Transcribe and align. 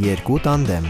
երկու 0.00 0.38
տանդեմ։ 0.46 0.86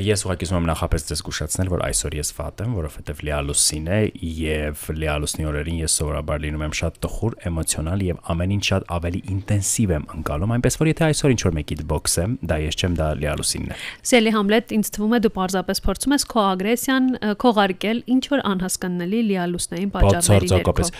Ես 0.00 0.22
ուղղակի 0.24 0.46
ուզում 0.46 0.56
եմ 0.60 0.66
նախապես 0.70 1.02
ձեզ 1.10 1.20
զգուշացնել, 1.20 1.70
որ 1.70 1.82
այսօր 1.84 2.14
ես 2.16 2.30
վատ 2.38 2.60
եմ, 2.64 2.74
որովհետև 2.78 3.18
լիալուսին 3.26 3.88
է 3.90 3.98
եւ 4.40 4.84
լիալուսնի 5.00 5.46
օրերին 5.50 5.80
ես 5.80 5.96
սովորաբար 6.00 6.42
լինում 6.44 6.64
եմ 6.64 6.74
շատ 6.80 6.98
տխուր, 7.04 7.36
էմոցիոնալ 7.50 8.04
եւ 8.06 8.22
ամեն 8.32 8.54
ինչ 8.56 8.64
շատ 8.70 8.88
ավելի 8.96 9.20
ինտենսիվ 9.34 9.94
եմ 9.96 10.06
անցալում, 10.16 10.54
այնպես 10.56 10.80
որ 10.80 10.90
եթե 10.90 11.06
այսօր 11.10 11.34
ինչ 11.36 11.40
որ 11.44 11.56
մեկիդ 11.60 11.84
բոքս 11.90 12.16
եմ, 12.24 12.36
դա 12.50 12.58
ես 12.64 12.80
չեմ, 12.80 12.96
դա 13.00 13.08
լիալուսինն 13.20 13.70
է։ 13.70 13.78
Սելի 14.10 14.34
Համլետ, 14.40 14.74
ինձ 14.80 14.92
թվում 14.96 15.16
է 15.16 15.20
դու 15.20 15.34
պարզապես 15.36 15.84
փորձում 15.90 16.16
ես 16.16 16.26
քո 16.30 16.44
ագրեսիան 16.50 17.10
քողարկել 17.44 18.04
ինչ 18.16 18.24
որ 18.30 18.44
անհասկանալի 18.50 19.24
լիալուսնային 19.30 19.94
պատճառների 19.96 20.50
ներքո։ 20.50 20.74
Բացարձակապես 20.80 20.94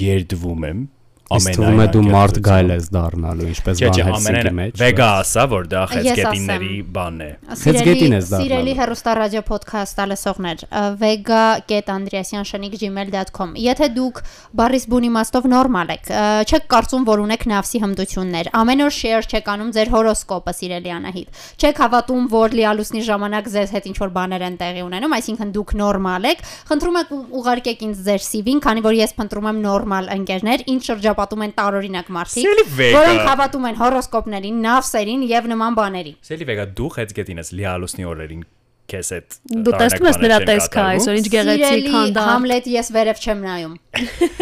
երդվում 0.00 0.70
եմ 0.70 0.86
ամենայն 1.26 1.58
թվում 1.58 1.82
է 1.82 1.84
դու 1.90 2.06
մարդ 2.06 2.38
գայլ 2.46 2.68
ես 2.70 2.86
դառնալու 2.94 3.50
ինչպես 3.50 3.82
Վանհելսինկի 3.82 4.50
մեջ 4.56 4.76
վեգա 4.78 5.06
ասա 5.20 5.42
որ 5.50 5.64
դա 5.72 5.80
խեցգետինների 5.90 6.76
բանն 6.96 7.22
է 7.26 7.28
խեցգետին 7.62 8.12
ես 8.14 8.26
դառնալու 8.30 8.46
սիրելի 8.46 8.74
հերոստա 8.78 9.12
ռադիո 9.18 9.42
ոդքասթ 9.50 9.96
ալեսողներ 10.06 10.58
vega.andreasyan.gmail.com 11.02 13.50
եթե 13.66 13.86
դուք 13.96 14.16
բարիս 14.60 14.84
բուն 14.86 15.04
իմաստով 15.10 15.44
նորմալ 15.50 15.88
եք 15.96 16.04
չեք 16.46 16.64
կարծում 16.76 17.02
որ 17.10 17.18
ունեք 17.26 17.42
նավսի 17.50 17.78
հմտություններ 17.82 18.46
ամեն 18.62 18.80
օր 18.86 18.94
շեյր 18.96 19.22
չեք 19.26 19.46
անում 19.56 19.70
ձեր 19.74 19.88
հորոսկոպը 19.96 20.52
սիրելի 20.60 20.90
Անահիտ 20.94 21.28
չեք 21.58 21.76
հավատում 21.82 22.22
որ 22.36 22.48
լիալուսնի 22.60 23.02
ժամանակ 23.10 23.44
ձեզ 23.56 23.68
հետ 23.74 23.84
ինչ 23.90 23.96
որ 23.98 24.10
բաներ 24.14 24.42
են 24.46 24.54
տեղի 24.62 24.82
ունենում 24.86 25.10
այսինքն 25.16 25.48
դուք 25.56 25.70
նորմալ 25.80 26.22
եք 26.30 26.38
խնդրում 26.70 26.98
եք 27.02 27.10
ուղարկեք 27.40 27.80
ինձ 27.86 27.96
ձեր 28.06 28.20
CV-ին 28.26 28.60
քանի 28.66 28.80
որ 28.86 28.94
ես 29.00 29.10
փնտրում 29.16 29.48
եմ 29.50 29.58
նորմալ 29.66 30.04
ընկերներ 30.16 30.60
ինչ 30.76 30.82
շրջապ 30.86 31.15
շրջապատում 31.16 31.44
են 31.46 31.54
տարօրինակ 31.56 32.10
մարդիկ, 32.16 32.60
որոնք 32.96 33.22
հավատում 33.30 33.66
են 33.70 33.78
հորոսկոպներին, 33.80 34.60
նավսերին 34.66 35.24
եւ 35.30 35.48
նման 35.52 35.78
բաների։ 35.78 36.12
Սելի 36.26 36.48
վեգա 36.50 36.66
դու 36.76 36.90
խեցգետին 36.96 37.40
ես 37.42 37.50
լիալուսնի 37.56 38.06
օրերին 38.12 38.44
քեզ 38.86 39.08
հետ 39.16 39.36
դու 39.66 39.72
տեսնում 39.80 40.06
ես 40.06 40.18
նրա 40.22 40.36
տեսքը 40.46 40.82
այսօր 40.86 41.16
ինչ 41.18 41.30
գեղեցիկ 41.32 41.86
հանդա 41.90 42.26
Համլետ 42.26 42.68
ես 42.70 42.90
վերև 42.94 43.22
չեմ 43.24 43.40
նայում 43.42 43.72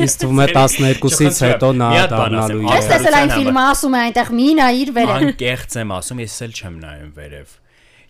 Իսկ 0.05 0.21
թվում 0.21 0.43
է 0.45 0.47
12-ից 0.53 1.41
հետո 1.47 1.71
նա 1.81 1.89
դառնալու 2.13 2.61
է 2.61 2.75
Ես 2.75 2.91
տեսել 2.93 3.17
այն 3.23 3.33
ֆիլմը 3.39 3.65
ասում 3.73 3.97
է 3.97 4.03
այնտեղ 4.05 4.33
մի 4.37 4.49
նայիր 4.61 4.93
վերև 5.01 5.25
Անկեղծ 5.25 5.79
եմ 5.81 5.95
ասում 5.97 6.21
ես 6.25 6.37
էլ 6.45 6.59
չեմ 6.61 6.77
նայում 6.85 7.15
վերև 7.25 7.57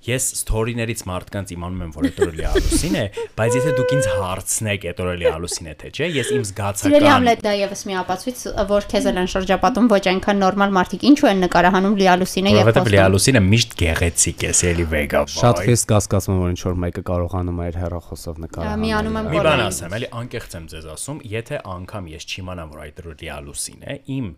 ես 0.04 0.24
ստորիներից 0.36 1.02
մարդկանց 1.08 1.52
իմանում 1.54 1.82
եմ, 1.84 1.92
որ 1.94 2.06
այդ 2.08 2.18
օրը 2.24 2.34
լիալուսին 2.38 2.96
է, 3.00 3.04
բայց 3.38 3.56
եթե 3.58 3.72
դուք 3.78 3.92
ինձ 3.94 4.08
հարցնեք 4.14 4.84
այդ 4.90 5.00
օրը 5.04 5.14
լիալուսին 5.22 5.68
է 5.70 5.74
թե 5.80 5.90
չէ, 5.94 6.08
ես 6.14 6.32
իմ 6.34 6.44
զգացական 6.44 6.94
Սիրելի 6.94 7.10
Համլետ 7.14 7.44
դա 7.44 7.54
եւս 7.64 7.84
մի 7.88 7.96
ապացույց, 8.04 8.42
որ 8.74 8.88
քեզ 8.92 9.08
են 9.14 9.30
շրջապատում 9.34 9.88
ոչ 9.94 10.02
այնքան 10.14 10.40
նորմալ 10.44 10.74
մարդիկ, 10.74 11.06
ինչու 11.08 11.28
են 11.30 11.42
նկարահանում 11.44 11.96
լիալուսինը 12.04 12.54
եւ 12.54 12.64
Որովհետեւ 12.64 12.90
լիալուսինը 12.94 13.42
միշտ 13.48 13.76
գեղեցիկ 13.84 14.44
է, 14.44 14.52
սելի 14.60 14.86
վեգա։ 14.94 15.22
Շատ 15.34 15.62
խիստ 15.64 15.88
կասկածում 15.94 16.40
որ 16.44 16.54
ինչ 16.54 16.60
որ 16.64 16.78
մեկը 16.84 17.04
կարողանում 17.08 17.62
է 17.64 17.68
իր 17.70 17.78
հեռախոսով 17.84 18.42
նկարահանել։ 18.44 18.84
Միանում 18.84 19.18
եմ 19.20 19.30
կոլային։ 19.30 19.34
Մի 19.34 19.48
բան 19.48 19.64
ասեմ, 19.64 19.96
էլի 19.98 20.10
անկեղծ 20.20 20.56
եմ 20.58 20.66
ձեզ 20.74 20.88
ասում, 20.94 21.22
եթե 21.34 21.60
անգամ 21.74 22.10
ես 22.14 22.28
չիմանամ, 22.34 22.74
որ 22.74 22.84
այդ 22.84 23.02
լիալուսին 23.24 23.84
է, 23.84 23.96
իմ 24.14 24.28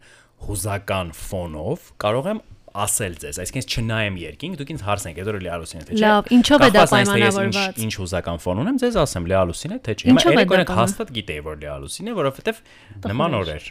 հուզական 0.47 1.12
ֆոնով 1.17 1.91
կարող 2.03 2.30
եմ 2.34 2.41
ասել 2.77 3.15
ձեզ, 3.23 3.39
այսինքն 3.43 3.71
չնայեմ 3.77 4.17
երկինք, 4.21 4.57
դուք 4.61 4.71
ինձ 4.75 4.83
հարցնեք, 4.87 5.21
այդ 5.21 5.31
օրը 5.33 5.41
լիալուսին 5.47 5.81
է 5.81 5.85
թե 5.87 5.97
չէ։ 5.97 6.03
Լավ, 6.07 6.31
ինչով 6.37 6.65
է 6.67 6.71
դա 6.77 6.85
պայմանավորված։ 6.93 7.81
Ինչ 7.87 7.93
հուզական 7.97 8.41
ֆոն 8.47 8.61
ունեմ, 8.63 8.81
ձեզ 8.83 8.99
ասեմ 9.03 9.29
լիալուսին 9.31 9.75
է 9.77 9.79
թե 9.87 9.95
չէ։ 9.97 10.07
Հիմա 10.07 10.25
երեկոյան 10.27 10.73
հաստատ 10.77 11.13
գիտեի, 11.17 11.43
որ 11.47 11.57
լիալուսին 11.63 12.07
է, 12.07 12.17
որովհետև 12.17 12.61
նման 13.07 13.37
օր 13.37 13.51
էր։ 13.57 13.65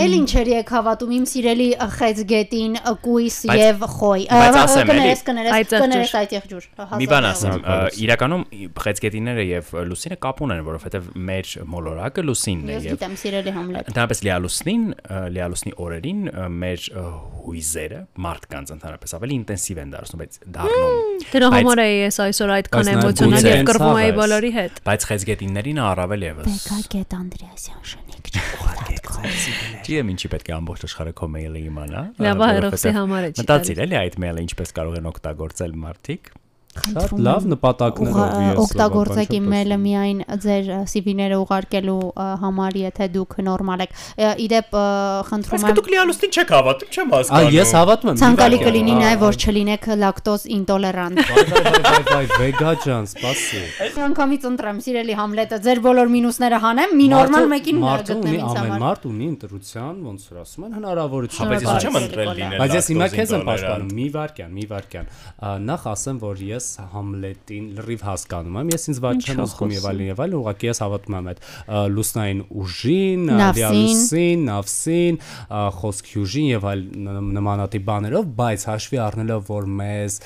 Էլ 0.00 0.16
ինչեր 0.20 0.50
եք 0.60 0.72
հավատում 0.74 1.12
իմ 1.20 1.24
սիրելի 1.30 1.68
խեցգետին, 2.00 2.78
կույս 3.04 3.38
եւ 3.60 3.84
խոյ։ 4.00 4.26
Կներես, 4.30 5.24
կներես, 5.30 5.74
կներես 5.74 6.14
այդ 6.20 6.34
եղջուր։ 6.36 6.68
Մի 7.00 7.08
բան 7.10 7.28
ասեմ, 7.30 7.56
իրականում 8.04 8.44
խեցգետինները 8.80 9.44
եւ 9.50 9.72
լուսինը 9.90 10.18
կապ 10.24 10.42
ունեն, 10.46 10.62
որովհետև 10.70 11.10
մեր 11.30 11.52
մոլորակը 11.74 12.24
լուսինն 12.30 12.70
է 12.70 12.76
եւ 12.76 12.90
Ես 12.90 12.96
գիտեմ, 12.96 13.14
սիրելի 13.20 13.54
Համլետ։ 13.56 13.90
Ընդհանրապես 13.90 14.22
լիալուսնին, 14.26 14.84
լիալուսնի 15.36 15.72
օրերին 15.84 16.22
մեր 16.60 16.86
հույզերը 17.44 18.00
մարդկանց 18.30 18.72
ընդհանրապես 18.76 19.16
ավելի 19.20 19.34
ինտենսիվ 19.40 19.80
են 19.84 19.94
դարձնում, 19.94 20.20
բայց 20.20 20.38
դառնում։ 20.56 21.26
Դրա 21.30 21.48
համար 21.56 21.82
է 21.82 21.88
ես 21.90 22.20
այսօր 22.24 22.54
այդքան 22.56 22.90
էմոցիոնալ 22.94 23.50
եւ 23.50 23.64
կռվում 23.70 24.00
էի 24.00 24.12
բոլորի 24.20 24.52
հետ։ 24.60 24.80
Բայց 24.90 25.06
խեցգետիններին 25.10 25.82
առավել 25.90 26.26
եւս։ 26.30 26.46
Բեկագետ 26.50 27.18
Անդրեասյան 27.20 27.84
շնիկ 27.90 28.10
Չի 29.20 29.96
եմ 30.00 30.10
ինչի 30.12 30.28
պետք 30.32 30.50
է 30.50 30.54
ամբողջ 30.56 30.84
աշխարհը 30.86 31.12
քո 31.18 31.28
մեյլը 31.34 31.62
իմանա։ 31.70 32.02
Լավ, 32.24 32.42
հերոսի 32.50 32.92
համար 32.96 33.26
է։ 33.26 33.32
Մտածիր 33.40 33.82
էլի 33.84 33.98
այդ 34.00 34.16
մեյլը 34.24 34.44
ինչպես 34.46 34.72
կարող 34.76 34.98
են 35.00 35.08
օգտագործել 35.10 35.74
մարդիկ։ 35.84 36.30
Շատ 36.70 37.12
լավ 37.18 37.46
նպատակներով 37.50 38.34
ես 38.44 38.58
օգտագործեք 38.62 39.32
email-ը 39.34 39.76
միայն 39.82 40.20
ձեր 40.44 40.68
CV-ները 40.90 41.38
ուղարկելու 41.42 41.96
համար, 42.42 42.76
եթե 42.80 43.08
դուք 43.16 43.34
նորմալ 43.42 43.82
եք։ 43.84 43.96
Իդեպ 44.44 44.76
խնդրում 45.30 45.56
եմ 45.58 45.66
Իսկ 45.66 45.80
դուք 45.80 45.90
լիալուստին 45.90 46.30
չեք 46.30 46.52
հավատում, 46.54 46.92
չեմ 46.94 47.10
հասկանում։ 47.16 47.50
Այ 47.50 47.58
ես 47.58 47.74
հավատում 47.74 48.10
եմ։ 48.10 48.20
Ցանկալի 48.22 48.60
կլինի 48.62 48.94
նաև 49.00 49.24
որ 49.26 49.38
չլինեք 49.40 49.88
լակտոզ 50.00 50.46
ինտոլերանտ։ 50.60 51.18
վայ 52.10 52.24
վեգա 52.38 52.72
ջան, 52.86 53.10
սպասի։ 53.10 53.62
Անկամից 54.06 54.46
ընտրեմ, 54.50 54.80
սիրելի 54.86 55.14
Համլետը, 55.20 55.58
ձեր 55.66 55.82
բոլոր 55.90 56.10
մինուսները 56.14 56.58
հանեմ, 56.70 56.94
մի 57.00 57.06
նորմալ 57.10 57.50
մեկին 57.50 57.82
գտնեմ 57.90 58.38
ինձ 58.40 58.46
համար։ 58.46 58.70
Ամեն 58.70 58.84
մարդ 58.84 59.06
ունի 59.10 59.26
ընտրության, 59.30 60.00
ոնց 60.10 60.26
որ 60.30 60.40
ասում 60.40 60.66
են, 60.66 60.72
հնարավորություն։ 60.78 61.50
Բայց 61.50 61.66
ես 61.66 61.86
չեմ 61.90 61.98
ընտրել 62.00 62.30
լինել։ 62.40 62.60
Բայց 62.60 62.74
ես 62.78 62.90
հիմա 62.90 63.08
քեզ 63.14 63.34
եմ 63.36 63.44
պաշտպանում, 63.50 63.92
մի 64.00 64.06
վարքյան, 64.16 64.50
մի 64.60 64.64
վարքյան։ 64.70 65.10
Նախ 65.70 65.86
ասեմ, 65.90 66.20
որ 66.20 66.44
ես 66.50 66.59
Համլետին 66.90 67.66
լրիվ 67.78 68.04
հասկանում 68.06 68.58
եմ։ 68.60 68.70
Ես 68.74 68.86
ինձ 68.90 69.00
ված 69.04 69.28
չեմ 69.30 69.42
ասում 69.44 69.74
եւ 69.74 69.86
այլն 69.90 70.06
եւ 70.10 70.22
այլն, 70.24 70.36
ուղղակի 70.40 70.70
ես 70.70 70.80
հավատում 70.84 71.16
եմ 71.20 71.30
այդ 71.30 71.42
լուսնային 71.96 72.42
ուժին, 72.64 73.24
ռեալիսին, 73.40 74.44
նավսին, 74.50 75.20
խոսքի 75.80 76.20
ուժին 76.20 76.48
եւ 76.50 76.68
այլ 76.70 76.84
նմանատիպ 77.40 77.86
բաներով, 77.90 78.30
բայց 78.40 78.66
հաշվի 78.70 79.00
առնելով, 79.06 79.44
որ 79.50 79.70
մեզ 79.80 80.18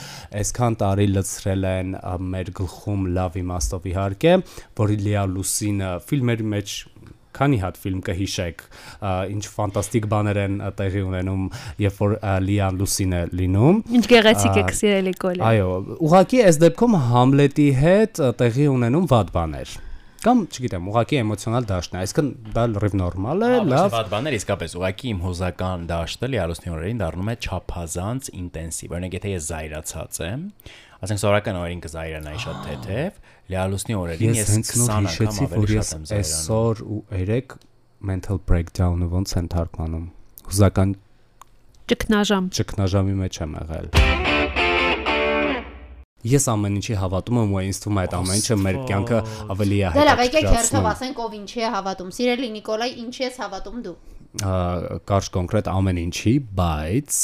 այսքան 0.45 0.79
տարի 0.85 1.09
լցրել 1.15 1.69
են 1.75 1.95
մեր 2.35 2.53
գլխում 2.61 3.07
լավ 3.19 3.39
իմաստով 3.45 3.89
իհարկե, 3.95 4.35
որ 4.81 4.97
Լիա 5.05 5.25
Լուսինը 5.35 5.93
ֆիլմերի 6.09 6.51
մեջ 6.55 6.77
քանի 7.39 7.61
հատ 7.65 7.81
ֆիլմ 7.85 8.03
կհիշեք, 8.09 8.67
ինչ 9.35 9.45
ֆանտաստիկ 9.55 10.11
բաներ 10.15 10.43
են 10.45 10.59
տեղի 10.81 11.07
ունենում, 11.09 11.49
երբ 11.85 12.03
որ 12.05 12.19
Լիան 12.49 12.79
Լուսին 12.83 13.15
է 13.15 13.23
լինում։ 13.41 13.81
Ինչ 14.01 14.05
գեղեցիկ 14.15 14.61
է 14.61 14.67
սիրելի 14.83 15.17
կոլը։ 15.25 15.49
Այո, 15.51 15.73
ուղղակի 16.09 16.45
այս 16.51 16.61
դեպքում 16.65 17.01
Համլետի 17.15 17.69
հետ 17.85 18.23
տեղի 18.45 18.71
ունենում 18.75 19.11
վատ 19.15 19.35
բաներ 19.35 19.81
կամ 20.25 20.39
չգիտեմ, 20.49 20.87
ուղղակի 20.89 21.19
էմոցիոնալ 21.21 21.67
դաշտն 21.69 21.97
է, 21.99 22.03
այսինքն 22.05 22.29
դա 22.55 22.63
լրիվ 22.73 22.95
նորմալ 22.97 23.45
է, 23.45 23.51
լավ։ 23.69 23.89
Վատ 23.93 24.07
բաներ 24.15 24.37
իսկապես 24.39 24.77
ուղղակի 24.79 25.11
իմ 25.11 25.19
հուզական 25.25 25.85
դաշտը 25.91 26.31
լիարուսնի 26.33 26.73
օրերին 26.75 27.03
դառնում 27.03 27.29
է 27.29 27.37
չափազանց 27.45 28.31
ինտենսիվ։ 28.41 28.95
Օրինակ 28.97 29.17
եթե 29.19 29.35
ես 29.35 29.49
զայրացած 29.51 30.21
եմ, 30.25 30.47
ասենք 31.05 31.21
սովորական 31.21 31.61
օրերին 31.61 31.85
կզայրանայի 31.85 32.41
շատ 32.45 32.65
թեթև, 32.65 33.21
լիալուսնի 33.53 33.97
օրերին 34.01 34.37
ես 34.39 34.51
20 34.57 34.93
անգամ 34.95 35.41
ավելի 35.45 35.75
շատ 35.75 35.91
եմ 35.95 36.05
զայրանում։ 36.09 36.21
Այսօր 36.25 36.79
ու 36.95 37.01
երեք 37.19 37.57
mental 38.11 38.39
breakdown-ը 38.49 39.09
ոնց 39.15 39.35
են 39.41 39.51
թարգմանում։ 39.53 40.07
Հուզական 40.49 40.95
ճգնաժամ։ 41.93 42.49
Ճգնաժամի 42.59 43.17
մեջ 43.21 43.39
եմ 43.45 43.53
եղել։ 43.61 43.91
Ես 46.25 46.49
ամեն 46.55 46.79
ինչի 46.81 46.95
հավատում 47.05 47.39
եմ 47.45 47.51
ու 47.53 47.63
ինձ 47.69 47.79
թվում 47.85 47.99
է 48.01 48.05
այդ 48.05 48.15
ամեն 48.17 48.39
ինչը 48.41 48.57
մեր 48.65 48.77
կյանքը 48.89 49.19
ավելի 49.53 49.77
է 49.77 49.91
հետաքրքիր։ 49.93 50.01
Դե 50.01 50.07
լավ, 50.09 50.23
եկեք 50.25 50.47
հերթով 50.55 50.87
ասենք 50.95 51.21
ով 51.25 51.35
ինչի 51.37 51.61
է 51.61 51.73
հավատում։ 51.75 52.13
Սիրելի 52.17 52.49
Նիկոլայ, 52.55 52.89
ինչի 53.05 53.25
ես 53.29 53.37
հավատում 53.45 53.83
դու 53.85 53.97
կարճ 54.35 55.29
կոնկրետ 55.31 55.69
ամեն 55.71 55.99
ինչի, 56.01 56.33
բայց 56.59 57.19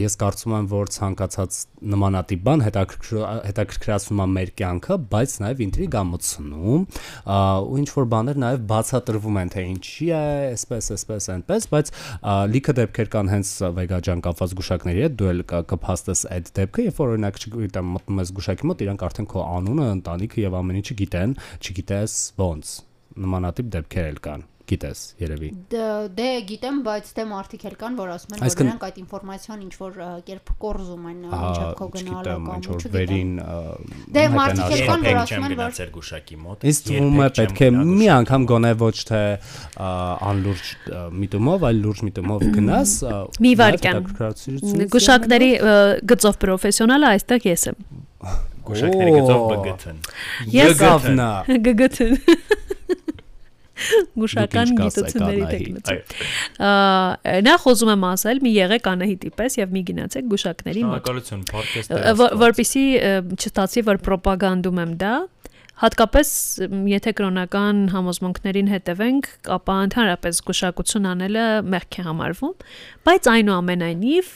ես 0.00 0.14
կարծում 0.22 0.54
եմ, 0.56 0.68
որ 0.70 0.90
ցանկացած 0.94 1.58
նմանատիպ 1.92 2.44
բան 2.46 2.64
հետաքրքրացնում 2.64 4.22
է 4.24 4.26
մեր 4.32 4.52
կյանքը, 4.60 4.96
բայց 5.12 5.34
նաև 5.44 5.60
ինտրիգ 5.66 5.98
ամոցնում, 6.00 6.86
ու 7.28 7.78
ինչ 7.82 7.88
որ 7.92 8.08
բաներ 8.14 8.40
նաև 8.40 8.64
բացատրվում 8.72 9.38
են, 9.42 9.52
թե 9.52 9.66
ինչի 9.68 10.08
է, 10.08 10.24
այսպես, 10.48 10.90
այսպես, 10.96 11.28
այնպես, 11.36 11.68
բայց 11.76 11.92
լիքը 12.56 12.76
դեպքեր 12.80 13.12
կան 13.12 13.32
հենց 13.36 13.54
վեգաջան 13.76 14.24
կապված 14.24 14.58
գուշակների 14.64 15.04
հետ, 15.04 15.18
դու 15.20 15.32
էլ 15.34 15.46
կփաստես 15.76 16.26
այդ 16.38 16.52
դեպքը, 16.56 16.86
երբ 16.88 17.02
որ 17.04 17.16
օրինակ 17.18 17.42
չգիտեմ, 17.44 17.96
մտնում 17.98 18.22
ես 18.24 18.36
գուշակի 18.38 18.72
մոտ, 18.72 18.84
իրանք 18.88 19.08
արդեն 19.08 19.32
քո 19.36 19.48
անունը, 19.58 19.88
ընտանիքը 19.98 20.44
եւ 20.48 20.60
ամեն 20.62 20.82
ինչը 20.82 21.00
գիտեն, 21.04 21.40
չգիտես 21.58 22.20
ոնց 22.38 22.78
նմանատիպ 23.28 23.74
դեպքեր 23.76 24.08
էլ 24.08 24.22
կան 24.28 24.48
Գիտես, 24.68 25.02
երևի։ 25.16 25.48
Դե 25.72 26.28
գիտեմ, 26.48 26.78
բայց 26.84 27.10
դե 27.16 27.24
մարդիկ 27.28 27.62
էլ 27.68 27.76
կան, 27.80 27.94
որ 27.98 28.10
ասում 28.12 28.34
են, 28.36 28.40
որ 28.44 28.58
նրանք 28.68 28.82
այդ 28.88 28.98
ինֆորմացիան 29.02 29.62
ինչ 29.64 29.70
որ 29.78 29.94
կերպ 30.28 30.50
կորզում 30.64 31.06
են, 31.08 31.22
ինչա 31.28 31.68
քո 31.78 31.88
գնալը 31.94 32.34
կամ 32.34 32.50
ինչ 32.58 32.66
որ 32.68 32.84
վերին 32.98 33.32
Դե 34.18 34.24
մարդիկ 34.34 34.74
էլ 34.76 34.82
կան, 34.90 35.06
որ 35.08 35.20
ասում 35.22 35.46
են, 35.48 35.54
որ 35.54 35.62
գնացել 35.62 35.90
գուշակի 35.96 36.38
մոտ։ 36.42 36.66
Ինձ 36.68 36.82
թվում 36.88 37.18
է 37.24 37.30
պետք 37.38 37.62
է 37.64 37.70
մի 37.78 38.10
անգամ 38.18 38.46
գոնե 38.52 38.72
ոչ 38.84 38.96
թե 39.08 39.22
անլուրջ 40.28 40.74
միտումով, 41.22 41.66
այլ 41.68 41.82
լուրջ 41.88 42.04
միտումով 42.08 42.46
գնաս։ 42.58 42.94
Մի 43.48 43.54
վարքյան։ 43.62 44.12
Գուշակների 44.92 45.50
գծով 46.12 46.40
պրոֆեսիոնալը 46.44 47.12
այստեղ 47.16 47.48
ես 47.48 47.68
եմ։ 47.72 47.82
Գուշակների 48.68 49.12
գծով 49.16 49.44
բգթն։ 49.48 50.00
Ես 50.52 50.80
գավնա։ 50.82 51.28
Գգթն 51.68 52.66
գուշական 54.18 54.74
գիտությունների 54.78 55.44
տեխնիկա։ 55.52 55.96
Նախ 57.48 57.66
ուզում 57.72 57.92
եմ 57.94 58.06
ասել, 58.08 58.42
մի 58.44 58.52
եղեք 58.58 58.90
Անահիտի 58.92 59.32
պես 59.38 59.58
եւ 59.60 59.74
մի 59.76 59.82
գնացեք 59.92 60.30
գուշակների 60.34 60.84
մոտ։ 60.88 60.94
Շնորհակալություն, 60.98 61.42
podcast-ը։ 61.52 62.28
Որպեսի 62.42 62.84
չստացի, 63.38 63.84
որ 63.88 64.00
ռոպագանդում 64.08 64.80
եմ 64.84 64.94
դա, 65.02 65.14
հատկապես 65.78 66.30
եթե 66.90 67.10
կրոնական 67.18 67.82
համոզմունքներին 67.94 68.70
հետևենք, 68.72 69.28
ապա 69.58 69.76
ընդհանրապես 69.86 70.40
գուշակություն 70.48 71.06
անելը 71.12 71.44
մեղք 71.74 71.98
է 72.02 72.06
համարվում, 72.08 72.56
բայց 73.06 73.28
այնուամենայնիվ 73.34 74.32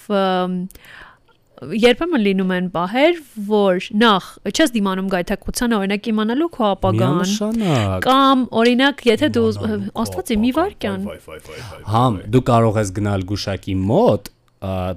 երբեմն 1.82 2.22
լինում 2.26 2.52
են 2.56 2.68
բահեր, 2.74 3.18
որ 3.48 3.88
նախ 4.02 4.28
չես 4.52 4.72
դիմանում 4.76 5.10
գայթակցության 5.12 5.76
օրինակ 5.78 6.08
իմանալու 6.12 6.48
քո 6.56 6.64
ապագան 6.72 7.34
կամ 8.06 8.44
օրինակ 8.62 9.04
եթե 9.08 9.30
դու 9.36 9.46
աստվածի 10.02 10.38
մի 10.42 10.52
վարքյան 10.58 11.06
համ 11.92 12.18
դու 12.34 12.44
կարող 12.52 12.80
ես 12.82 12.92
գնալ 12.98 13.26
գուշակի 13.32 13.76
մոտ 13.92 14.32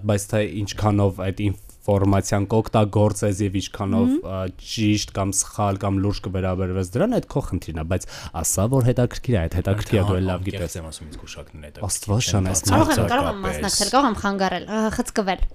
բայց 0.10 0.28
թե 0.32 0.42
ինչքանով 0.66 1.22
այդ 1.26 1.40
ինֆորմացիան 1.46 2.46
կօգտագործես 2.50 3.42
եւ 3.46 3.58
ինչքանով 3.62 4.14
ճիշտ 4.74 5.14
կամ 5.16 5.34
սխալ 5.38 5.80
կամ 5.84 6.00
լուրջ 6.06 6.22
կվերաբերվես 6.26 6.92
դրան, 6.96 7.16
այդ 7.20 7.28
քո 7.30 7.44
խնդիրն 7.50 7.82
է, 7.82 7.86
բայց 7.94 8.08
ասա 8.42 8.66
որ 8.74 8.88
հետաքրքիր 8.90 9.36
է, 9.36 9.40
այդ 9.46 9.58
հետաքրքիր 9.60 10.02
է 10.02 10.06
դու 10.10 10.20
լավ 10.26 10.46
գիտես։ 10.50 10.78
Աստված 11.86 12.30
շան, 12.30 12.50
այս 12.54 12.64
կարող 12.70 12.94
եմ 12.96 13.10
կարող 13.14 13.30
եմ 13.32 13.44
մասնակցել, 13.46 13.92
կարող 13.96 14.10
եմ 14.10 14.18
խանգարել, 14.26 14.70
խցկվել։ 14.98 15.46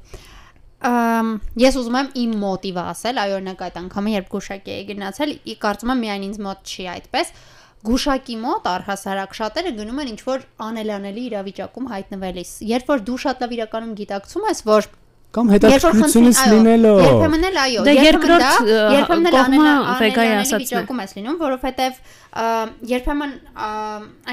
Ամ 0.81 1.31
ես 1.61 1.77
ուզում 1.77 1.97
եմ 1.99 2.07
իմ 2.17 2.31
մոտիվը 2.41 2.83
ասել, 2.91 3.19
այ 3.21 3.33
օրինակ 3.37 3.65
այդ 3.67 3.75
անգամը 3.81 4.13
երբ 4.15 4.29
գուշակի 4.33 4.73
էի 4.75 4.85
գնացել, 4.91 5.33
ի 5.45 5.57
կարծում 5.61 5.93
եմ 5.93 6.01
միայն 6.05 6.25
ինձ 6.31 6.39
մոտ 6.47 6.71
չի 6.71 6.87
այդպես։ 6.95 7.33
Գուշակի 7.81 8.37
մոտ 8.41 8.67
առհասարակ 8.71 9.37
շատերը 9.41 9.75
գնում 9.77 10.01
են 10.01 10.09
ինչ 10.11 10.21
որ 10.25 10.43
անելանելի 10.71 11.23
իրավիճակում 11.31 11.91
հայտնվելիս։ 11.93 12.51
Երբ 12.71 12.91
որ 12.93 13.05
դու 13.09 13.21
շատ 13.25 13.45
լավ 13.45 13.55
իրականում 13.57 13.95
գիտակցում 14.01 14.49
ես, 14.51 14.61
որ 14.69 14.89
կամ 15.37 15.51
հետաքրքրությունից 15.55 16.39
լինելով 16.51 17.03
երբեմն 17.07 17.45
էլ 17.51 17.59
այո 17.65 17.85
դե 17.87 17.95
երկրորդ 17.97 18.71
երբեմն 18.71 19.29
էլ 19.31 19.37
անելանելի 19.41 20.61
վիճակում 20.63 21.03
ես 21.05 21.15
լինում 21.19 21.37
որովհետև 21.45 22.01
երբեմն 22.91 23.37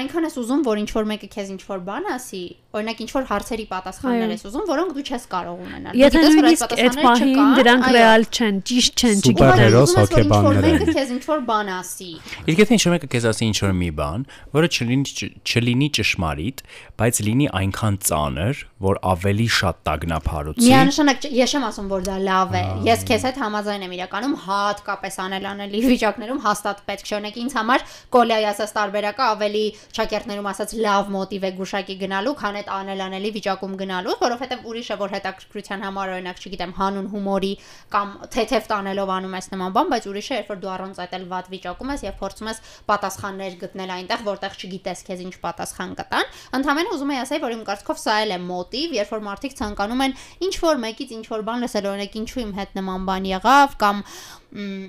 այնքան 0.02 0.28
ես 0.28 0.40
ուզում 0.42 0.64
որ 0.68 0.82
ինչ 0.82 0.90
որ 0.98 1.08
մեկը 1.12 1.30
քեզ 1.34 1.52
ինչ 1.54 1.62
որ 1.68 1.84
բան 1.88 2.10
ասի 2.18 2.42
օրինակ 2.68 2.98
ինչ 3.00 3.12
որ 3.14 3.24
հարցերի 3.28 3.64
պատասխաններ 3.70 4.32
ես 4.34 4.42
ուզում, 4.44 4.64
որոնք 4.68 4.90
դու 4.92 5.04
չես 5.08 5.22
կարող 5.32 5.60
ունենալ։ 5.64 5.94
Եթե 5.98 6.20
նույնիսկ 6.24 6.74
այդ 6.84 6.98
պահին 7.00 7.54
դրանք 7.58 7.86
ռեալ 7.96 8.26
չեն, 8.28 8.58
ճիշտ 8.68 9.02
չեն, 9.02 9.22
չգիտես 9.24 9.94
հոգեբանները։ 9.98 10.72
Մեկը 10.74 10.96
քեզ 10.98 11.12
ինչ 11.16 11.22
որ 11.28 11.40
բան 11.48 11.70
ասի։ 11.78 12.10
Իսկ 12.44 12.60
եթե 12.60 12.76
ինչ 12.76 12.82
որ 12.84 12.94
մեկը 12.94 13.10
քեզ 13.14 13.28
ասի 13.32 13.48
ինչ 13.48 13.58
որ 13.64 13.72
մի 13.78 13.90
բան, 13.98 14.26
որը 14.58 14.68
չլինի 14.68 15.30
չլինի 15.48 15.88
ճշմարիտ, 15.96 16.62
բայց 17.00 17.22
լինի 17.24 17.48
այնքան 17.58 17.98
ծանր, 18.08 18.62
որ 18.84 19.00
ավելի 19.16 19.48
շատ 19.58 19.80
տագնապարուցի։ 19.88 20.68
Միանշանակ 20.88 21.24
ես 21.36 21.52
չեմ 21.52 21.64
ասում, 21.66 21.88
որ 21.92 22.04
դա 22.06 22.14
լավ 22.24 22.54
է։ 22.56 22.60
Ես 22.86 23.02
քեզ 23.04 23.24
հետ 23.28 23.38
համաձայն 23.42 23.82
եմ 23.84 23.90
իրականում 23.92 24.34
հատկապես 24.40 25.16
անելանելի 25.20 25.80
վիճակներում 25.84 26.38
հաստատ 26.46 26.78
պետք 26.88 27.04
չէ։ 27.04 27.12
Օրինակ 27.18 27.36
ինձ 27.42 27.56
համար 27.58 27.84
կոլյայի 28.16 28.46
ասած 28.48 28.72
տարբերակը 28.78 29.24
ավելի 29.28 29.64
ճակերտներում 29.98 30.48
ասած 30.48 30.72
լավ 30.88 31.10
մոտիվ 31.12 31.44
է 31.44 31.50
գուշակի 31.58 31.96
գնալու, 32.08 32.32
քան 32.40 32.56
այդ 32.62 32.72
անելանելի 32.78 33.32
վիճակում 33.36 33.74
գնալու, 33.84 34.16
որովհետև 34.24 34.64
ուրիշը 34.72 34.96
որ 35.04 35.12
հետաքրքրության 35.18 35.84
համար 35.84 36.12
օրինակ, 36.16 36.40
չգիտեմ, 36.48 36.72
հանուն 36.78 37.08
հումորի 37.12 37.52
կամ 37.92 38.08
թեթև 38.32 38.72
տանելով 38.72 39.12
անում 39.18 39.36
ես 39.36 39.50
նման 39.52 39.76
բան, 39.76 39.92
բայց 39.92 40.08
ուրիշը 40.08 40.38
երբ 40.38 40.48
որ 40.48 40.60
դու 40.64 40.72
առանց 40.78 41.02
այդ 41.04 41.16
էլ 41.18 41.28
վատ 41.28 41.52
վիճակում 41.52 41.92
ես 41.92 42.04
եւ 42.08 42.16
փորձում 42.22 42.48
ես 42.48 42.62
պատասխաններ 42.88 43.58
գտնել 43.58 43.92
այնտեղ, 43.98 44.24
որտեղ 44.28 44.58
չգիտես 44.58 45.04
քեզ 45.08 45.22
ինչ 45.28 45.34
պատասխան 45.42 45.92
կտան, 45.98 46.32
ընդհանրապես 46.58 46.94
ուզում 46.98 47.12
եմ 47.18 47.22
ասել, 47.28 47.42
որ 47.44 47.56
իմ 47.58 47.64
կարծիքով 47.68 47.98
սա 47.98 48.16
էլ 48.24 48.32
է 48.32 48.40
մոտիվ, 48.48 48.96
երբ 48.98 49.12
որ 49.18 49.24
մարդիկ 49.28 49.56
ցանկանում 49.58 50.04
են 50.08 50.16
ինչ 50.48 50.54
որ 50.62 50.77
մեկից 50.84 51.16
ինչ 51.18 51.24
որ 51.32 51.48
բան 51.48 51.66
լսել, 51.66 51.90
օրինակ 51.94 52.20
ինչու 52.22 52.44
իմ 52.44 52.52
հետ 52.58 52.78
նման 52.78 53.08
բան 53.08 53.32
եղավ 53.32 53.74
կամ 53.82 54.04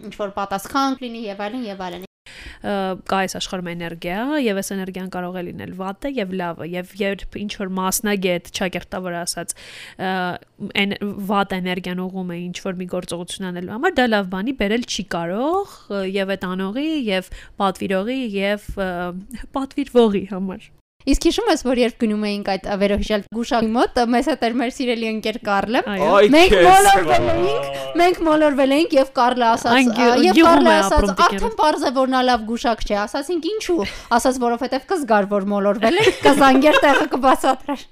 ինչ 0.09 0.13
որ 0.19 0.37
պատասխան 0.37 1.01
լինի 1.03 1.25
եւ 1.29 1.43
այլն 1.47 1.67
եւ 1.69 1.83
այլն 1.89 2.07
կա 2.59 3.19
այս 3.23 3.35
աշխարհում 3.39 3.69
էներգիա 3.71 4.23
եւ 4.43 4.59
այս 4.61 4.71
էներգիան 4.75 5.11
կարող 5.13 5.37
է 5.39 5.43
լինել 5.47 5.73
վատը 5.79 6.11
եւ 6.17 6.33
լավը 6.41 6.67
եւ 6.73 6.93
երբ 6.99 7.37
ինչ 7.43 7.51
որ 7.61 7.71
մասնագետ 7.79 8.49
ճակերտավոր 8.59 9.17
ասած 9.21 9.53
այն 10.83 10.95
վատ 11.29 11.55
էներգիան 11.59 12.03
ուղում 12.05 12.33
է 12.35 12.39
ինչ 12.47 12.57
որ 12.67 12.81
մի 12.81 12.89
գործողություն 12.95 13.49
անելու 13.51 13.75
համար 13.77 13.95
դա 13.99 14.07
լավ 14.15 14.33
բանի 14.35 14.57
բերել 14.63 14.89
չի 14.89 15.07
կարող 15.15 15.77
եւ 16.19 16.35
այդ 16.35 16.49
անողի 16.49 16.89
եւ 17.09 17.31
պատվիրողի 17.63 18.19
եւ 18.39 18.67
պատվիրվողի 19.55 20.25
համար 20.35 20.69
Իսկ 21.07 21.25
հիշում 21.29 21.45
ես, 21.47 21.61
որ 21.63 21.79
երբ 21.79 21.93
գնում 22.01 22.23
էինք 22.27 22.49
այդ 22.51 22.65
վերոհիշալ 22.81 23.21
գուշակի 23.31 23.69
մոտ, 23.71 23.99
մեզ 24.11 24.25
հետ 24.29 24.41
էր 24.43 24.55
մեր 24.59 24.71
սիրելի 24.75 25.07
ընկեր 25.09 25.37
Կարլը։ 25.47 25.81
Մենք 26.33 26.55
մոլորվել 26.65 27.29
էինք, 27.33 27.69
մենք 28.01 28.19
մոլորվել 28.27 28.73
էինք 28.75 28.95
եւ 28.97 29.11
Կարլը 29.15 29.47
ասաց, 29.49 29.91
եւ 30.25 30.41
Կարլը 30.43 30.73
ասաց, 30.75 31.13
արդեն 31.25 31.55
parz 31.61 31.85
է 31.87 31.91
որ 31.95 32.11
նա 32.11 32.23
լավ 32.27 32.43
գուշակ 32.49 32.83
չէ, 32.83 32.97
ասացինք 33.05 33.47
ինչու։ 33.53 33.77
Ասաց, 34.19 34.41
որովհետեւ 34.43 34.89
կզգար 34.91 35.29
որ 35.31 35.47
մոլորվել 35.55 36.01
է, 36.03 36.05
կզանգեր 36.25 36.81
տեղը 36.83 37.07
կբացատրեր։ 37.15 37.85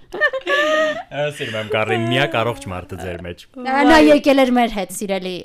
Սիրում 1.38 1.62
եմ 1.64 1.72
Կարլին, 1.78 2.10
միակ 2.12 2.36
առողջ 2.44 2.68
մարդը 2.76 3.00
ձեր 3.08 3.24
մեջ։ 3.30 3.48
Նա 3.72 4.02
եկել 4.12 4.44
էր 4.44 4.54
մեր 4.60 4.76
հետ, 4.82 4.94
սիրելի 5.00 5.38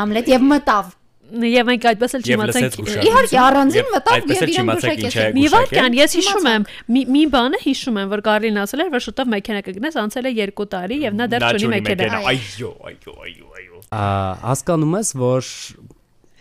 Համլետ, 0.00 0.32
եւ 0.40 0.48
մտավ 0.54 0.96
Եվ 1.30 1.68
մենք 1.70 1.86
այդպես 1.90 2.16
էլ 2.18 2.24
չիմացանք։ 2.26 2.78
Իհարկե 3.10 3.38
առանձին 3.40 3.90
մտավ 3.94 4.32
եւ 4.34 4.50
իրեն 4.50 4.70
գուշակեց։ 4.70 5.18
Մի 5.36 5.44
վարքան, 5.54 5.96
ես 6.00 6.16
հիշում 6.18 6.48
եմ, 6.50 6.66
մի 7.14 7.22
բանը 7.34 7.60
հիշում 7.64 8.00
եմ, 8.00 8.10
որ 8.10 8.24
Կարլին 8.30 8.60
ասել 8.64 8.84
էր, 8.84 8.90
որ 8.96 9.04
շուտով 9.06 9.30
մեքենա 9.36 9.62
կգնես, 9.68 9.98
անցել 10.04 10.30
է 10.30 10.34
2 10.40 10.66
տարի 10.74 11.00
եւ 11.06 11.16
նա 11.20 11.30
դեռ 11.30 11.46
չունի 11.50 11.70
մեքենա։ 11.76 12.20
Այո, 12.30 12.72
այո, 12.90 13.16
այո, 13.26 13.48
այո։ 13.60 13.80
Հասկանում 14.50 14.98
ես, 15.00 15.14
որ 15.20 15.54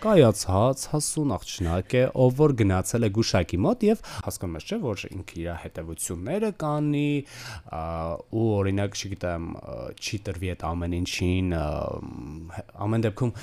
կայացած 0.04 0.84
հասուն 0.94 1.34
աղջնակ 1.36 1.96
է, 2.00 2.04
ով 2.24 2.36
որ 2.40 2.54
գնացել 2.60 3.08
է 3.08 3.10
գուշակի 3.18 3.60
մոտ 3.66 3.86
եւ 3.90 4.04
հասկանում 4.26 4.58
ես 4.60 4.68
չէ, 4.70 4.78
որ 4.84 5.04
ինքը 5.10 5.38
իր 5.40 5.50
հետևությունները 5.64 6.52
կանի 6.64 7.10
ու 8.40 8.46
օրինակ, 8.60 8.98
չգիտեմ, 9.00 9.50
չի 10.00 10.20
տրվի 10.30 10.52
այդ 10.54 10.66
ամեն 10.70 10.96
ինչին 11.00 11.54
ամեն 12.88 13.06
դեպքում 13.06 13.34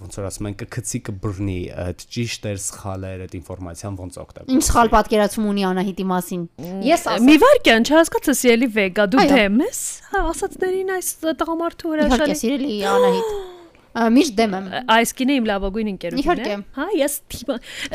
ոնց 0.00 0.18
որ 0.20 0.28
ասում 0.30 0.50
են 0.50 0.56
կգցի 0.64 1.02
կբռնի 1.10 1.60
այդ 1.84 2.04
ճիշտ 2.16 2.48
էր 2.50 2.60
սխալ 2.64 3.06
էր 3.10 3.24
այդ 3.26 3.36
ինֆորմացիան 3.40 4.00
ոնց 4.00 4.18
օգտագործել։ 4.24 4.56
Ինչ 4.56 4.64
սխալ 4.70 4.92
պատկերացում 4.96 5.48
ունի 5.50 5.66
Անահիտի 5.70 6.06
մասին։ 6.10 6.44
Ես 6.90 7.06
մի 7.28 7.38
վարքյան 7.44 7.88
չհասկացա 7.90 8.36
սիրելի 8.40 8.70
վեգա, 8.80 9.08
դու 9.14 9.28
դեմ 9.34 9.62
ես 9.66 9.80
ասածներին 10.20 10.92
այս 10.96 11.14
տղամարդու 11.44 11.94
հրաշալի։ 11.94 12.20
Իհարկե 12.20 12.38
սիրելի 12.44 12.82
Անահիտ 12.96 13.49
միշտ 13.90 14.34
դեմ 14.38 14.52
եմ։ 14.56 14.66
Այս 14.94 15.12
կինը 15.18 15.34
իմ 15.40 15.46
լավագույն 15.50 15.88
ընկերությունն 15.90 16.44
է։ 16.46 16.48
Հա, 16.76 16.84
ես 17.00 17.14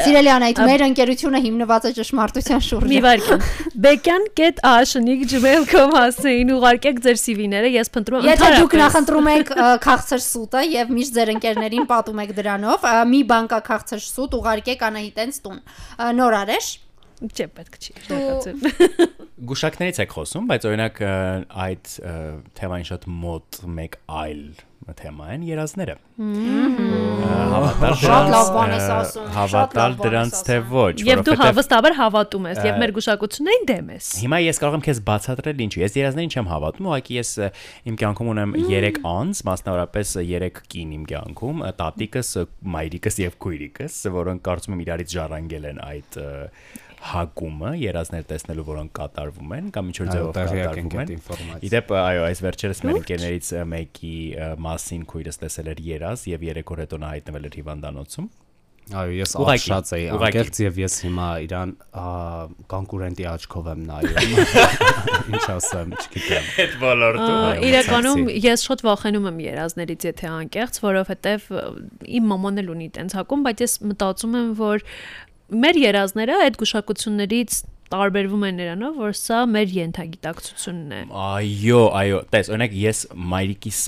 Սիրելի 0.04 0.32
Անայդ, 0.36 0.58
մեր 0.70 0.82
ընկերությունը 0.90 1.40
հիմնված 1.46 1.84
է 1.88 1.90
ճշմարտության 2.00 2.62
շուրջ։ 2.68 2.88
Մի 2.92 3.00
վարքան։ 3.06 3.40
Bekan.ashnik@gmail.com 3.86 5.90
հասցեին 5.96 6.50
ուղարկեք 6.56 6.98
ձեր 7.06 7.18
CV-ները, 7.24 7.70
ես 7.80 7.88
փնտրում 7.96 8.20
եմ։ 8.25 8.30
Եթե 8.36 8.48
դուք 8.60 8.74
նախընտրում 8.84 9.28
եք 9.36 9.48
քաղցր 9.88 10.22
սուտը 10.25 10.62
եւ 10.75 10.86
միշտ 11.00 11.12
ձեր 11.16 11.30
ընկերներին 11.36 11.86
պատում 11.96 12.20
եք 12.25 12.32
դրանով, 12.44 12.80
մի 13.16 13.22
բանկա 13.32 13.60
քաղցր 13.72 14.00
սուտ 14.04 14.32
ուղարկեք 14.42 14.80
Անահիտենց 14.92 15.34
տուն։ 15.46 15.58
Նոր 16.20 16.34
արեշ 16.44 16.68
Չէ, 17.24 17.46
պետք 17.56 17.75
չի։ 17.80 17.94
Շնորհակալություն։ 18.06 18.58
Գուշակներից 19.50 20.00
եք 20.04 20.16
խոսում, 20.16 20.48
բայց 20.52 20.66
օրինակ 20.68 21.00
այդ 21.66 21.92
թեմային 22.60 22.88
շատ 22.92 23.08
մոտ 23.24 23.60
մեկ 23.78 23.98
այլ 24.20 24.44
թեմա 25.00 25.27
են 25.34 25.44
երազները։ 25.48 25.96
Հավատալ 27.55 27.96
դրանց 28.01 29.15
հավատալ 29.36 29.96
դրանց 30.01 30.41
թե 30.46 30.58
ոչ, 30.70 30.94
Եվ 31.08 31.24
դու 31.25 31.36
հավստաբար 31.41 31.98
հավատում 32.00 32.48
ես 32.51 32.62
եւ 32.67 32.79
մեր 32.84 32.94
գուշակություններին 32.98 33.67
դեմ 33.72 33.91
ես։ 33.96 34.10
Հիմա 34.22 34.39
ես 34.46 34.62
կարող 34.62 34.77
եմ 34.77 34.86
քեզ 34.86 35.01
բացատրել 35.10 35.63
ինչու։ 35.65 35.84
Ես 35.86 35.98
երազներին 36.00 36.36
չեմ 36.36 36.50
հավատում, 36.53 36.89
ուղղակի 36.91 37.20
ես 37.20 37.34
իմ 37.91 38.00
կյանքում 38.03 38.32
ունեմ 38.36 38.55
3 38.62 39.01
անձ, 39.15 39.44
մասնավորապես 39.50 40.15
3 40.22 40.63
կին 40.75 40.96
իմ 41.00 41.05
կյանքում, 41.12 41.65
տատիկս, 41.82 42.32
մայրիկս 42.75 43.22
եւ 43.25 43.38
քույրիկս, 43.46 44.01
որոնք 44.15 44.46
կարծում 44.46 44.75
եմ 44.75 44.86
իրարից 44.86 45.15
ժառանգել 45.15 45.70
են 45.72 45.86
այդ 45.86 46.20
հակումը 47.05 47.72
երազներ 47.77 48.24
տեսնելու, 48.29 48.63
որոնք 48.65 48.91
կատարվում 48.98 49.51
են 49.55 49.67
կամ 49.75 49.89
ինչ 49.91 49.98
որ 50.00 50.08
ձևով 50.10 50.38
կատարվում 50.38 51.01
այդ 51.01 51.12
են։ 51.13 51.51
Իդեպ 51.67 51.91
այո, 52.00 52.24
այս 52.29 52.41
վերջերս 52.46 52.82
մեր 52.86 53.00
ընկերներից 53.01 53.50
մեկի 53.74 54.13
ը, 54.34 54.48
մասին 54.75 55.05
քույրս 55.12 55.44
տեսել 55.46 55.75
էր 55.75 55.86
երազ 55.89 56.25
եւ 56.36 56.50
3 56.53 56.74
օր 56.75 56.84
հետո 56.86 57.00
նա 57.05 57.13
հայտնվել 57.15 57.48
էր 57.50 57.62
հիվանդանոցում։ 57.63 58.34
Այո, 58.94 59.13
ես 59.17 59.32
աղշած 59.41 59.91
էի 59.98 60.03
անկեղծ 60.13 60.58
եւ 60.62 60.75
ես 60.77 60.96
հիմա 61.08 61.27
իրան 61.41 61.72
կոնկուրենտի 62.70 63.25
աչքով 63.32 63.70
եմ 63.72 63.82
նայում։ 63.88 64.36
Ինչ 65.34 65.41
ասեմ, 65.55 65.96
չգիտեմ։ 66.03 66.51
Այդ 66.62 66.75
ոլորտում 66.84 67.65
Իրականում 67.65 68.24
ես 68.46 68.65
շատ 68.70 68.86
վախենում 68.86 69.27
եմ 69.32 69.39
երազներից, 69.46 70.05
եթե 70.12 70.29
անկեղծ, 70.36 70.79
որովհետև 70.86 71.48
ը, 71.50 71.63
իմ 72.20 72.29
մաման 72.36 72.62
էլ 72.62 72.74
ունի 72.75 72.89
տենց 73.00 73.17
հակում, 73.17 73.46
բայց 73.50 73.63
ես 73.65 73.77
մտածում 73.89 74.38
եմ, 74.41 74.51
որ 74.62 74.86
մեր 75.65 75.82
երազները 75.82 76.38
այդ 76.46 76.62
գուշակություններից 76.62 77.63
տարբերվում 77.96 78.46
են 78.48 78.55
նրանով, 78.60 78.96
որ 78.98 79.17
սա 79.17 79.41
մեր 79.50 79.74
ենթագիտակցությունն 79.75 80.94
է։ 80.96 81.01
Այո, 81.22 81.82
այո, 82.00 82.22
տես, 82.34 82.50
օրինակ 82.55 82.77
ես 82.82 83.01
մայրիկիս 83.34 83.82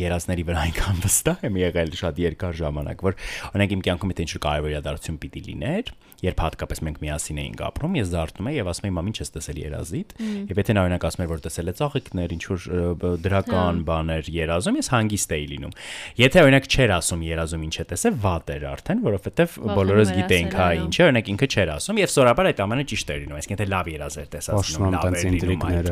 երազների 0.00 0.44
վրա 0.50 0.60
այնքան 0.70 1.00
վստահ 1.04 1.44
եմ 1.50 1.58
եղել 1.60 1.90
շատ 2.00 2.20
երկար 2.24 2.54
ժամանակ, 2.60 3.04
որ 3.06 3.16
օրինակ 3.50 3.74
իմ 3.76 3.82
կյանքում 3.86 4.12
եթե 4.14 4.24
ինչ-որ 4.26 4.42
կարևոր 4.46 4.70
իրադարձություն 4.74 5.18
պիտի 5.20 5.42
լիներ, 5.50 5.92
երբ 6.20 6.40
հատկապես 6.44 6.80
մենք 6.84 6.98
միասին 7.00 7.38
էինք 7.40 7.60
ապրում, 7.70 7.94
ես 8.00 8.10
դարձնում 8.12 8.48
եի 8.50 8.56
եւ 8.60 8.68
ասում 8.70 8.86
էի՝ 8.90 8.94
«Մամ, 9.00 9.06
ինչ 9.10 9.16
ես 9.20 9.30
տեսել 9.36 9.58
երազիդ»։ 9.60 10.10
Եվ 10.50 10.58
եթե 10.60 10.74
նա 10.76 10.82
օրինակ 10.84 11.04
ասում 11.10 11.22
էր, 11.24 11.30
որ 11.30 11.40
տեսել 11.46 11.70
է 11.70 11.74
ծաղիկներ, 11.80 12.34
ինչ 12.36 12.42
որ 12.50 12.60
ը, 12.60 12.82
բ- 13.00 13.12
դրական 13.24 13.80
բաներ 13.88 14.28
երազում, 14.36 14.78
ես 14.80 14.90
հանգիստ 14.90 15.32
էի 15.40 15.46
լինում։ 15.50 15.72
Եթե 16.20 16.42
օրինակ 16.44 16.68
չէր 16.70 16.92
ասում 17.00 17.24
երազում 17.30 17.64
ինչ 17.70 17.74
է 17.80 17.84
տեսել, 17.90 18.14
վատ 18.20 18.52
էր 18.60 18.64
արդեն, 18.70 19.00
որովհետեւ 19.00 19.56
բոլորս 19.80 20.12
ասել, 20.20 20.50
հա, 20.60 20.68
ինչ 20.84 20.94
է, 21.00 21.02
օրինակ 21.08 21.30
ինքը 21.30 21.48
չէր 21.56 21.72
ասում 21.80 22.00
եւ 22.04 22.12
սովորաբար 22.20 22.50
այդ 22.50 22.60
ամենը 22.68 22.84
ճիշտ 22.90 23.10
էր 23.10 23.20
լինում, 23.24 23.40
այսինքն 23.40 23.56
եթե 23.60 23.68
լավ 23.70 23.90
երազ 23.96 24.14
էր 24.20 24.28
տեսած 24.36 24.54
եմ 24.70 24.84
լավ 25.00 25.08
էր 25.10 25.24
լինում 25.40 25.64
այդ 25.70 25.90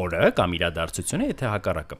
օրը 0.00 0.30
կամ 0.40 0.54
իրադարձությունը, 0.60 1.28
եթե 1.30 1.50
հակառակը։ 1.54 1.98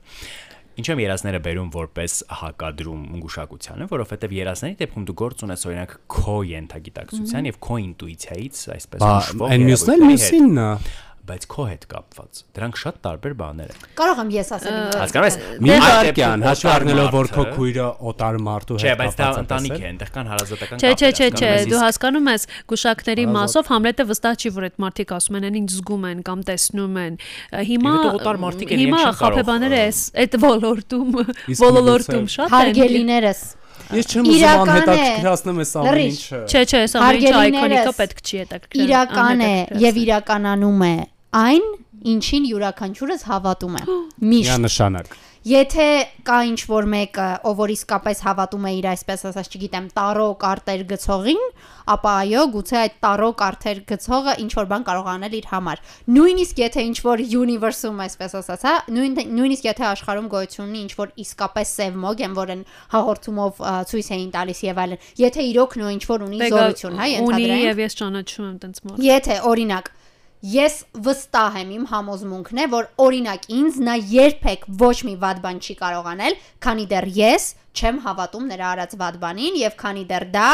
Ինչ 0.78 0.86
եմ 0.92 1.00
երազները 1.02 1.40
բերում 1.44 1.70
որպես 1.74 2.12
հակադրում 2.40 3.00
գուշակությանը, 3.20 3.86
որովհետև 3.90 4.34
երազների 4.36 4.76
դեպքում 4.80 5.06
դու 5.10 5.16
գործ 5.20 5.42
ունես 5.46 5.64
օրինակ 5.66 5.94
քո 6.14 6.36
յենթագիտակցության 6.50 7.48
եւ 7.50 7.58
քո 7.66 7.78
ինտուիցիայից, 7.90 8.60
այսպես 8.76 9.02
Բա 9.02 9.10
հուշվող 9.16 9.54
այն 9.56 9.66
մյուսն 9.66 9.92
էլ 9.96 10.04
մյուսինն 10.10 10.62
է։ 10.62 10.68
բայց 11.30 11.46
քո 11.50 11.64
հետ 11.70 11.84
կապված։ 11.90 12.40
Դրանք 12.56 12.78
շատ 12.80 12.96
տարբեր 13.06 13.34
բաներ 13.40 13.70
են։ 13.70 13.84
Կարող 14.00 14.20
եմ 14.20 14.30
ես 14.34 14.50
ասել 14.56 14.78
Հասկանում 15.00 15.28
ես։ 15.30 15.36
Մի 15.60 15.76
վարքյան, 15.84 16.44
հաշվի 16.46 16.70
առնելով 16.70 17.10
որ 17.14 17.30
քո 17.36 17.44
քույրը 17.54 17.86
օտար 18.10 18.38
մարդու 18.50 18.78
Չէ, 18.80 18.88
հետ 18.90 19.00
բայց 19.00 19.14
դա 19.20 19.28
կապված 19.30 19.38
է 19.38 19.44
ընտանիք 19.44 19.70
տեսել։ 19.70 19.84
է, 19.84 19.90
այնտեղ 19.90 20.10
կան 20.16 20.30
հարազատական 20.30 20.80
Չէ, 20.80 20.90
չէ, 20.90 21.10
չէ, 21.10 21.28
կապեր, 21.30 21.40
չէ, 21.40 21.52
դու 21.70 21.80
հասկանում 21.84 22.30
ես 22.30 22.46
գուշակների 22.70 23.26
մասով 23.36 23.70
Համլետը 23.70 24.06
վստահ 24.10 24.40
չի, 24.40 24.52
որ 24.58 24.68
այդ 24.70 24.76
մարդիկ 24.84 25.14
ասում 25.20 25.38
են, 25.40 25.48
ինչ 25.60 25.70
զգում 25.76 26.04
են 26.10 26.24
կամ 26.30 26.44
տեսնում 26.50 27.00
են։ 27.04 27.20
Հիմա 27.70 27.94
Եվ 27.94 28.00
հետո 28.00 28.20
օտար 28.20 28.42
մարդիկ 28.46 28.74
են, 28.74 28.84
հիմա 28.84 29.04
խափեբաները 29.20 29.80
էս 29.90 30.02
այդ 30.24 30.36
ոլորտում 30.44 31.16
ոլորտում 31.60 32.28
շատ 32.34 32.46
են։ 32.50 32.54
հարգելիներս 32.56 33.42
Ես 33.90 34.06
չեմ 34.10 34.28
ուզում 34.30 34.60
անհետաքրքրացնեմ 34.64 35.56
այս 35.62 35.72
ամեն 35.80 36.00
ինչը։ 36.04 36.40
Չէ, 36.46 36.60
չէ, 36.62 36.80
այս 36.84 36.92
ամեն 37.00 37.16
ինչը 37.20 37.40
այկոնիկը 37.40 37.94
պետք 38.00 38.20
չի 38.22 38.38
հետաքրքրել։ 38.40 38.84
իրական 38.86 39.42
է 39.46 39.54
եւ 39.82 39.98
իրականանում 40.04 40.84
է 40.86 40.92
այն 41.36 41.66
ինչին 42.10 42.46
յուրաքանչյուրս 42.50 43.26
հավատում 43.30 43.74
է. 43.80 43.82
միշտ 44.30 44.48
Միանշանակ։ 44.50 45.18
Եթե 45.40 45.84
կա 46.28 46.38
ինչ 46.50 46.58
որ 46.68 46.86
մեկը, 46.92 47.26
ով 47.48 47.60
որ 47.62 47.70
իսկապես 47.72 48.18
հավատում 48.26 48.64
է 48.68 48.72
իր 48.76 48.86
այսպես 48.90 49.22
ասած, 49.30 49.46
չգիտեմ, 49.56 49.86
տարո 49.96 50.26
կարտեր 50.42 50.82
գցողին, 50.90 51.38
ապա 51.94 52.12
այո, 52.24 52.42
գուցե 52.56 52.76
այդ 52.80 52.98
տարո 53.06 53.30
կարտեր 53.40 53.80
գցողը 53.88 54.34
ինչ 54.44 54.50
որ 54.58 54.68
բան 54.68 54.84
կարող 54.90 55.08
անել 55.14 55.36
իր 55.40 55.48
համար։ 55.48 55.80
Նույնիսկ 56.12 56.60
եթե 56.60 56.84
ինչ 56.90 56.98
որ 57.08 57.22
universe-ում 57.40 58.02
այսպես 58.04 58.36
ասած, 58.40 58.66
հա, 58.68 58.74
նույն 59.00 59.16
նույնիսկ 59.40 59.64
եթե 59.70 59.86
աշխարհում 59.88 60.28
գոյություն 60.36 60.68
ունի 60.68 60.84
ինչ 60.84 60.92
որ 61.00 61.14
իսկապես 61.24 61.72
սև 61.80 61.98
մոգ 62.04 62.20
են, 62.20 62.36
որ 62.36 62.52
են 62.52 62.62
հաղորդումով 62.92 63.64
ցույց 63.88 64.12
էին 64.20 64.30
տալիս 64.36 64.60
եւ 64.68 64.82
այլն, 64.84 65.08
եթե 65.24 65.48
իրոք 65.56 65.78
նույն 65.80 65.96
ինչ 65.96 66.04
որ 66.10 66.28
ունի 66.28 66.44
զորություն, 66.52 67.00
հա, 67.00 67.08
Ունի 67.10 67.16
ենթադրենք։ 67.16 67.64
եւ 67.70 67.82
ես 67.86 67.98
ճանաչում 68.00 68.46
եմ 68.50 68.56
տենց 68.60 68.84
մարդ։ 68.90 69.04
Եթե 69.08 69.40
օրինակ 69.50 69.90
ես 70.40 70.76
վստահ 71.04 71.56
եմ 71.60 71.72
իմ 71.76 71.86
համոզմունքն 71.90 72.60
է, 72.62 72.66
որ 72.72 72.86
օրինակ 73.04 73.42
ինձ 73.60 73.80
նա 73.84 73.96
երբեք 74.10 74.62
ոչ 74.80 74.96
մի 75.04 75.14
վատ 75.20 75.40
բան 75.44 75.58
չի 75.60 75.74
կարող 75.80 76.06
անել, 76.14 76.36
քանի 76.64 76.86
դեռ 76.92 77.08
ես 77.20 77.48
չեմ 77.76 77.98
հավատում 78.06 78.46
նրա 78.52 78.70
արած 78.74 78.96
վատ 79.00 79.18
բանին 79.20 79.58
եւ 79.60 79.76
քանի 79.84 80.04
դեռ 80.08 80.26
դա 80.32 80.52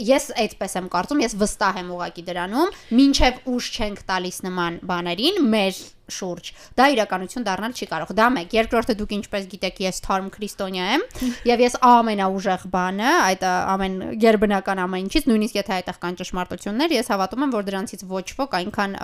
ես 0.00 0.28
այդպես 0.42 0.76
եմ 0.80 0.86
կարծում, 0.92 1.20
ես 1.22 1.34
վստահ 1.40 1.80
եմ 1.82 1.90
ուղակի 1.96 2.22
դրանում, 2.28 2.76
ինչև 3.02 3.42
ուժ 3.52 3.68
չենք 3.76 4.04
տալիս 4.08 4.38
նման 4.46 4.78
բաներին 4.88 5.40
մեր 5.52 5.80
շուրջ։ 6.12 6.48
Դա 6.76 6.86
իրականություն 6.92 7.44
դառնալ 7.46 7.74
չի 7.76 7.88
կարող։ 7.92 8.12
Դա 8.18 8.26
մեկ։ 8.36 8.56
Երկրորդը 8.56 8.96
դուք 9.00 9.12
ինչպես 9.16 9.46
գիտեք, 9.52 9.80
ես 9.86 10.00
թարմ 10.04 10.30
քրիստոնյա 10.34 10.88
եմ 10.92 11.04
եւ 11.52 11.62
ես 11.64 11.76
ամենաուժեղ 11.88 12.66
բանը, 12.72 13.10
այդ 13.32 13.46
ամեն 13.48 13.96
ģերբնական 14.24 14.82
ամեն 14.82 15.06
ինչից, 15.06 15.28
նույնիսկ 15.32 15.60
եթե 15.60 15.76
այդտեղ 15.78 16.00
կան 16.02 16.18
ճշմարտություններ, 16.22 16.96
ես 16.98 17.12
հավատում 17.12 17.46
եմ, 17.46 17.54
որ 17.56 17.68
դրանցից 17.68 18.04
ոչ 18.12 18.26
ոք 18.42 18.58
այնքան 18.60 18.98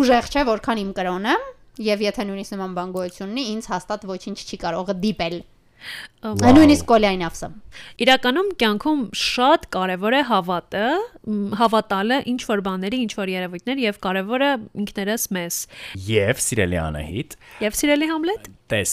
ուժեղ 0.00 0.30
չէ, 0.30 0.44
որքան 0.50 0.82
իմ 0.84 0.92
կրոնը, 1.00 1.38
եւ 1.90 2.04
եթե 2.10 2.26
նույնիսկ 2.28 2.54
նման 2.56 2.76
բան 2.76 2.94
գոյություն 2.96 3.30
ունի, 3.30 3.44
ինձ 3.54 3.70
հաստատ 3.70 4.06
ոչինչ 4.10 4.38
չի 4.46 4.58
կարող 4.66 4.94
դիպել։ 5.00 5.36
Wow. 6.20 6.36
Նույնիսկ 6.52 6.84
կոլային 6.84 7.22
ավսը։ 7.24 7.48
Իրականում 8.04 8.48
կյանքում 8.60 9.04
շատ 9.16 9.62
կարևոր 9.72 10.16
է 10.18 10.20
հավատը, 10.28 10.82
հավատալը 11.60 12.18
ինչ 12.34 12.40
որ 12.50 12.62
բաների, 12.66 12.98
ինչ 13.06 13.12
որ 13.16 13.32
երևույթներ 13.32 13.80
եւ 13.86 14.00
կարևորը 14.04 14.50
ինքներս 14.84 15.24
մեզ։ 15.36 15.60
Եվ 16.10 16.42
սիրելի 16.44 16.80
Անահիտ, 16.84 17.36
Եվ 17.64 17.78
սիրելի 17.80 18.10
Համլետ, 18.12 18.50
Տես, 18.70 18.92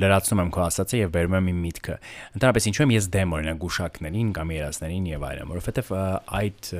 լրացնում 0.00 0.40
եմ 0.42 0.48
քո 0.56 0.62
ասածը 0.64 1.00
եւ 1.04 1.12
վերում 1.14 1.36
եմ 1.38 1.50
իմ 1.52 1.58
միտքը։ 1.68 1.96
Ընդհանրապես 2.34 2.68
ինչու 2.70 2.84
եմ 2.86 2.94
ես 2.96 3.08
դեմ 3.14 3.34
օրինակ 3.36 3.60
գուշակներին 3.62 4.32
կամ 4.40 4.52
երազներին 4.56 5.06
եւ 5.10 5.26
այլն, 5.28 5.52
որովհետեւ 5.52 5.92
այդ 6.40 6.70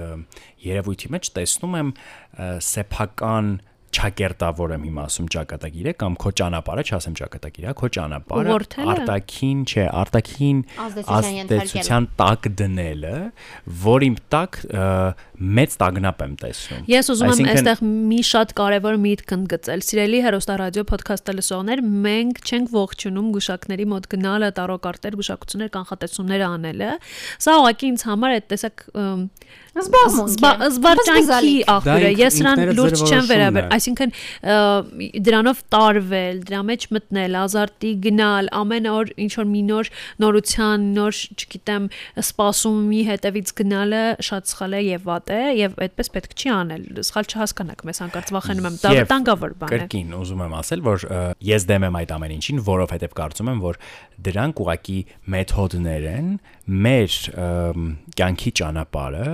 երևույթի 0.66 1.12
մեջ 1.14 1.30
տեսնում 1.36 1.76
եմ 1.80 1.92
սեփական 2.70 3.52
ճակերտավոր 3.96 4.72
եմ 4.76 4.84
հիմա 4.86 5.04
ասում 5.10 5.28
ճակատագիրը 5.34 5.92
կամ 6.00 6.16
քո 6.22 6.30
ճանապարհը, 6.40 6.82
չասեմ 6.90 7.14
ճակատագիրը, 7.20 7.72
քո 7.80 7.88
ճանապարհը 7.96 8.56
արտաքին 8.94 9.64
չէ, 9.66 9.86
արտաքին 10.00 10.60
Ազդեցության 11.16 12.06
տակ 12.20 12.48
դնելը, 12.60 13.16
որ 13.82 14.06
իմ 14.06 14.18
տակ 14.30 14.60
մեծ 15.40 15.76
տագնապ 15.80 16.22
եմ 16.26 16.34
տեսնում։ 16.44 16.86
ես 16.90 17.10
ուզում 17.14 17.32
եմ 17.34 17.50
այստեղ 17.50 17.82
մի 18.10 18.20
շատ 18.30 18.54
կարևոր 18.60 18.98
միտք 19.00 19.34
ընդգծել։ 19.36 19.84
Սիրելի 19.88 20.20
հերոստարադիո 20.26 20.84
ոդքասթը 20.90 21.34
լսողներ, 21.40 21.82
մենք 22.06 22.42
չենք 22.44 22.74
ողջունում 22.76 23.30
գուշակների 23.36 23.86
մոտ 23.90 24.08
գնալը, 24.14 24.50
տարոկարտեր, 24.60 25.16
գուշակություններ, 25.20 25.72
կանխատեսումներ 25.80 26.44
անելը։ 26.50 26.90
Սա 27.40 27.56
ուղղակի 27.60 27.90
ինձ 27.90 28.06
համար 28.10 28.36
է 28.36 28.40
տեսակ 28.52 28.84
ըմ, 29.70 29.80
Զբաղմունք 29.80 30.30
զբա- 30.34 30.50
է, 30.50 30.66
զբաղճանքի 30.70 31.20
բզբզալիք։ 31.20 31.68
աղբյուր 31.70 32.00
է։ 32.00 32.00
Դա 32.00 32.10
ինք- 32.10 32.20
Ես 32.20 32.34
նրան 32.40 32.58
լուրջ 32.80 32.98
չեմ 33.10 33.24
վերաբեր, 33.30 33.66
այսինքն 33.76 34.10
դրանով 35.26 35.58
տարվել, 35.74 36.36
դրա 36.50 36.60
մեջ 36.70 36.82
մտնել, 36.96 37.32
ազարտի 37.40 37.90
գնալ, 38.06 38.44
ամեն 38.60 38.86
օր 38.90 39.06
ինչ 39.24 39.32
որ 39.40 39.46
մի 39.50 39.62
նոր 39.70 39.90
նորության, 40.24 40.78
նոր, 40.98 41.12
չգիտեմ, 41.40 41.84
սպասումի 42.24 43.00
հետևից 43.10 43.48
գնալը 43.60 44.02
շատ 44.30 44.50
սխալ 44.50 44.72
է 44.74 44.80
եւ 44.90 45.06
վատ 45.10 45.30
է 45.30 45.40
եւ 45.60 45.70
այդպես 45.86 46.08
պետք 46.18 46.32
չի 46.40 46.48
անել։ 46.60 46.82
Սխալ 47.10 47.24
չհասկանաք, 47.30 47.80
մեզ 47.90 47.98
հանկարծ 48.04 48.28
վախենում 48.36 48.66
եմ, 48.70 48.76
դա 48.84 48.90
վտանգավոր 49.00 49.52
բան 49.60 49.70
է։ 49.70 49.78
Կրկին 49.80 50.10
ուզում 50.20 50.44
եմ 50.50 50.54
ասել, 50.60 50.80
որ 50.90 50.98
ես 51.50 51.62
դեմ 51.70 51.82
եմ 51.90 51.98
այդ 52.00 52.10
ամեն 52.18 52.32
ինչին, 52.40 52.58
որովհետև 52.70 53.14
կարծում 53.20 53.50
եմ, 53.54 53.60
որ 53.70 53.74
դրանք 54.20 54.54
ուղակի 54.60 54.98
մեթոդներ 55.32 56.04
են 56.10 56.26
մեր 56.70 57.18
կյանքի 58.20 58.52
ճանապարհը 58.60 59.26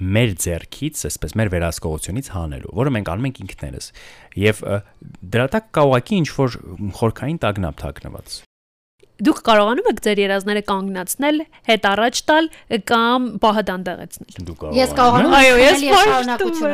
մեր 0.00 0.34
ձեռքից, 0.42 1.02
այսպես 1.10 1.34
մեր 1.38 1.50
վերահսկողությունից 1.54 2.30
հանելու, 2.34 2.74
որը 2.80 2.92
մենք 2.96 3.10
անում 3.14 3.28
ենք 3.30 3.40
ինքներս։ 3.44 3.90
Եվ 4.40 4.62
դրա 5.36 5.48
տակ 5.54 5.72
կա 5.76 5.84
ուղակի 5.90 6.20
ինչ 6.24 6.28
որ 6.40 6.56
խորքային 7.00 7.42
տագնապ 7.44 7.82
թաքնված։ 7.84 8.38
Դուք 9.20 9.40
կարողանում 9.50 9.88
եք 9.90 9.98
ձեր 10.06 10.20
երազները 10.20 10.62
կանգնացնել, 10.70 11.40
հետ 11.70 11.86
առաջ 11.90 12.20
տալ 12.30 12.48
կամ 12.90 13.26
պահը 13.42 13.62
դանդաղեցնել։ 13.70 14.46
Դու 14.50 14.56
կարող 14.60 14.78
Ես 14.80 14.94
կարողանում 15.00 15.36
Այո, 15.40 15.56
ես 15.60 15.84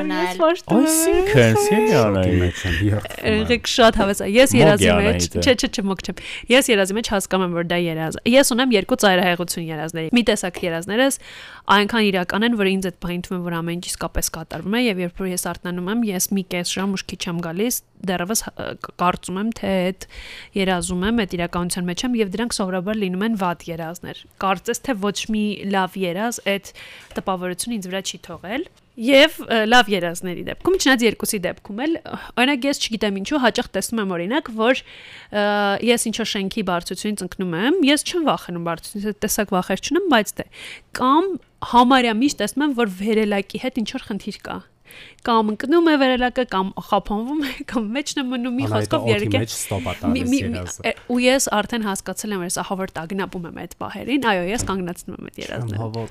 նայել։ 0.06 0.40
վարշտում 0.46 0.86
Այսինքն, 0.86 1.58
սիրիալը։ 1.66 2.22
Մեջ 2.36 2.62
եմ 2.66 2.76
Եղեք 2.86 3.70
շատ 3.72 3.98
հավեսա։ 4.00 4.28
Ես 4.36 4.54
երազի 4.56 4.92
մեջ, 4.96 5.28
չէ, 5.42 5.54
չէ, 5.56 5.70
չէ, 5.74 5.84
մոք 5.90 6.04
չեմ։ 6.06 6.22
Ես 6.52 6.70
երազի 6.70 6.96
մեջ 6.96 7.10
հասկանում 7.16 7.46
եմ, 7.46 7.56
որ 7.56 7.66
դա 7.66 7.78
երազ։ 7.86 8.18
է։ 8.22 8.34
Ես 8.36 8.52
ունեմ 8.56 8.74
երկու 8.76 8.98
ծայրահեղություն 9.02 9.66
երազների։ 9.66 10.12
Մի 10.16 10.22
տեսակ 10.30 10.60
երազներս 10.66 11.18
այնքան 11.66 12.06
իրական 12.06 12.46
են, 12.46 12.56
որ 12.60 12.70
ինձ 12.70 12.88
այդ 12.90 12.98
բանը 13.02 13.22
թվում 13.26 13.36
է, 13.36 13.44
որ 13.46 13.56
ամեն 13.56 13.76
ինչ 13.76 13.86
իսկապես 13.90 14.28
կատարվում 14.36 14.76
է 14.76 14.82
եւ 14.86 15.00
երբ 15.02 15.22
որ 15.22 15.30
ես 15.32 15.46
արթնանում 15.50 15.88
եմ, 15.92 16.04
ես 16.06 16.28
մի 16.36 16.44
կես 16.52 16.74
ժամ 16.76 16.94
ուշքի 16.96 17.16
չեմ 17.26 17.40
գալիս, 17.46 17.80
դեռևս 18.10 18.42
կարծում 19.02 19.38
եմ 19.42 19.52
թե 19.60 19.74
այդ 19.82 20.08
երազում 20.60 21.04
եմ 21.10 21.22
այդ 21.24 21.36
իրականության 21.38 21.88
մեջ 21.90 22.06
եմ 22.06 22.16
եւ 22.20 22.32
դրանք 22.36 22.56
սովորաբար 22.56 23.00
լինում 23.02 23.26
են 23.26 23.38
վատ 23.42 23.68
երազներ 23.72 24.24
կարծես 24.46 24.82
թե 24.86 24.96
ոչ 25.06 25.18
մի 25.36 25.44
լավ 25.76 26.00
երազ 26.06 26.42
այդ 26.56 26.72
տպավորությունը 27.20 27.78
ինձ 27.80 27.88
վրա 27.92 28.02
չի 28.06 28.20
թողել 28.26 28.68
Եվ 28.96 29.34
լավ 29.68 29.88
երազների 29.92 30.42
դեպքում, 30.46 30.76
չնայած 30.80 31.02
երկուսի 31.04 31.38
դեպքում 31.44 31.80
էլ, 31.84 31.96
օրինակ 32.40 32.62
ես 32.64 32.78
չգիտեմ 32.80 33.18
ինչու 33.20 33.40
հաճախ 33.42 33.66
տեսնում 33.74 34.00
եմ 34.00 34.14
օրինակ, 34.16 34.48
որ 34.56 34.80
ես 35.84 36.06
ինչ 36.08 36.14
որ 36.22 36.30
շենքի 36.30 36.64
բարձրությունից 36.70 37.24
ընկնում 37.26 37.56
եմ, 37.60 37.76
ես 37.90 38.06
չեմ 38.08 38.24
վախենում 38.30 38.64
բարձրությունից, 38.70 39.18
տեսակ 39.26 39.52
վախեր 39.52 39.84
չունեմ, 39.84 40.08
բայց 40.16 40.32
դե 40.40 40.46
կամ 40.96 41.28
համարյա 41.76 42.16
միշտ 42.24 42.40
տեսնում 42.40 42.64
եմ, 42.66 42.74
որ 42.80 42.94
վերելակի 43.04 43.62
հետ 43.66 43.82
ինչ 43.84 43.88
որ 43.92 44.08
խնդիր 44.08 44.40
կա 44.48 44.56
կամ 45.26 45.52
ընկնում 45.52 45.90
է 45.90 45.94
վերելակը 46.02 46.44
կամ 46.52 46.72
խափանվում 46.88 47.40
է 47.46 47.52
կամ 47.72 47.88
մեջն 47.96 48.20
է 48.22 48.24
մնում 48.30 48.58
մի 48.60 48.68
խոսքով 48.72 49.08
երկե 49.12 49.40
ու 51.12 51.20
ես 51.26 51.48
արդեն 51.56 51.86
հասկացել 51.86 52.36
եմ 52.36 52.44
որ 52.44 52.50
ես 52.50 52.58
ահա 52.62 52.78
որ 52.82 52.92
տագնապում 52.96 53.48
եմ 53.50 53.60
այդ 53.64 53.76
բահերին 53.82 54.28
այո 54.32 54.44
ես 54.52 54.66
կանգնացնում 54.70 55.16
եմ 55.16 55.30
այդ 55.30 55.40
երազները 55.46 56.06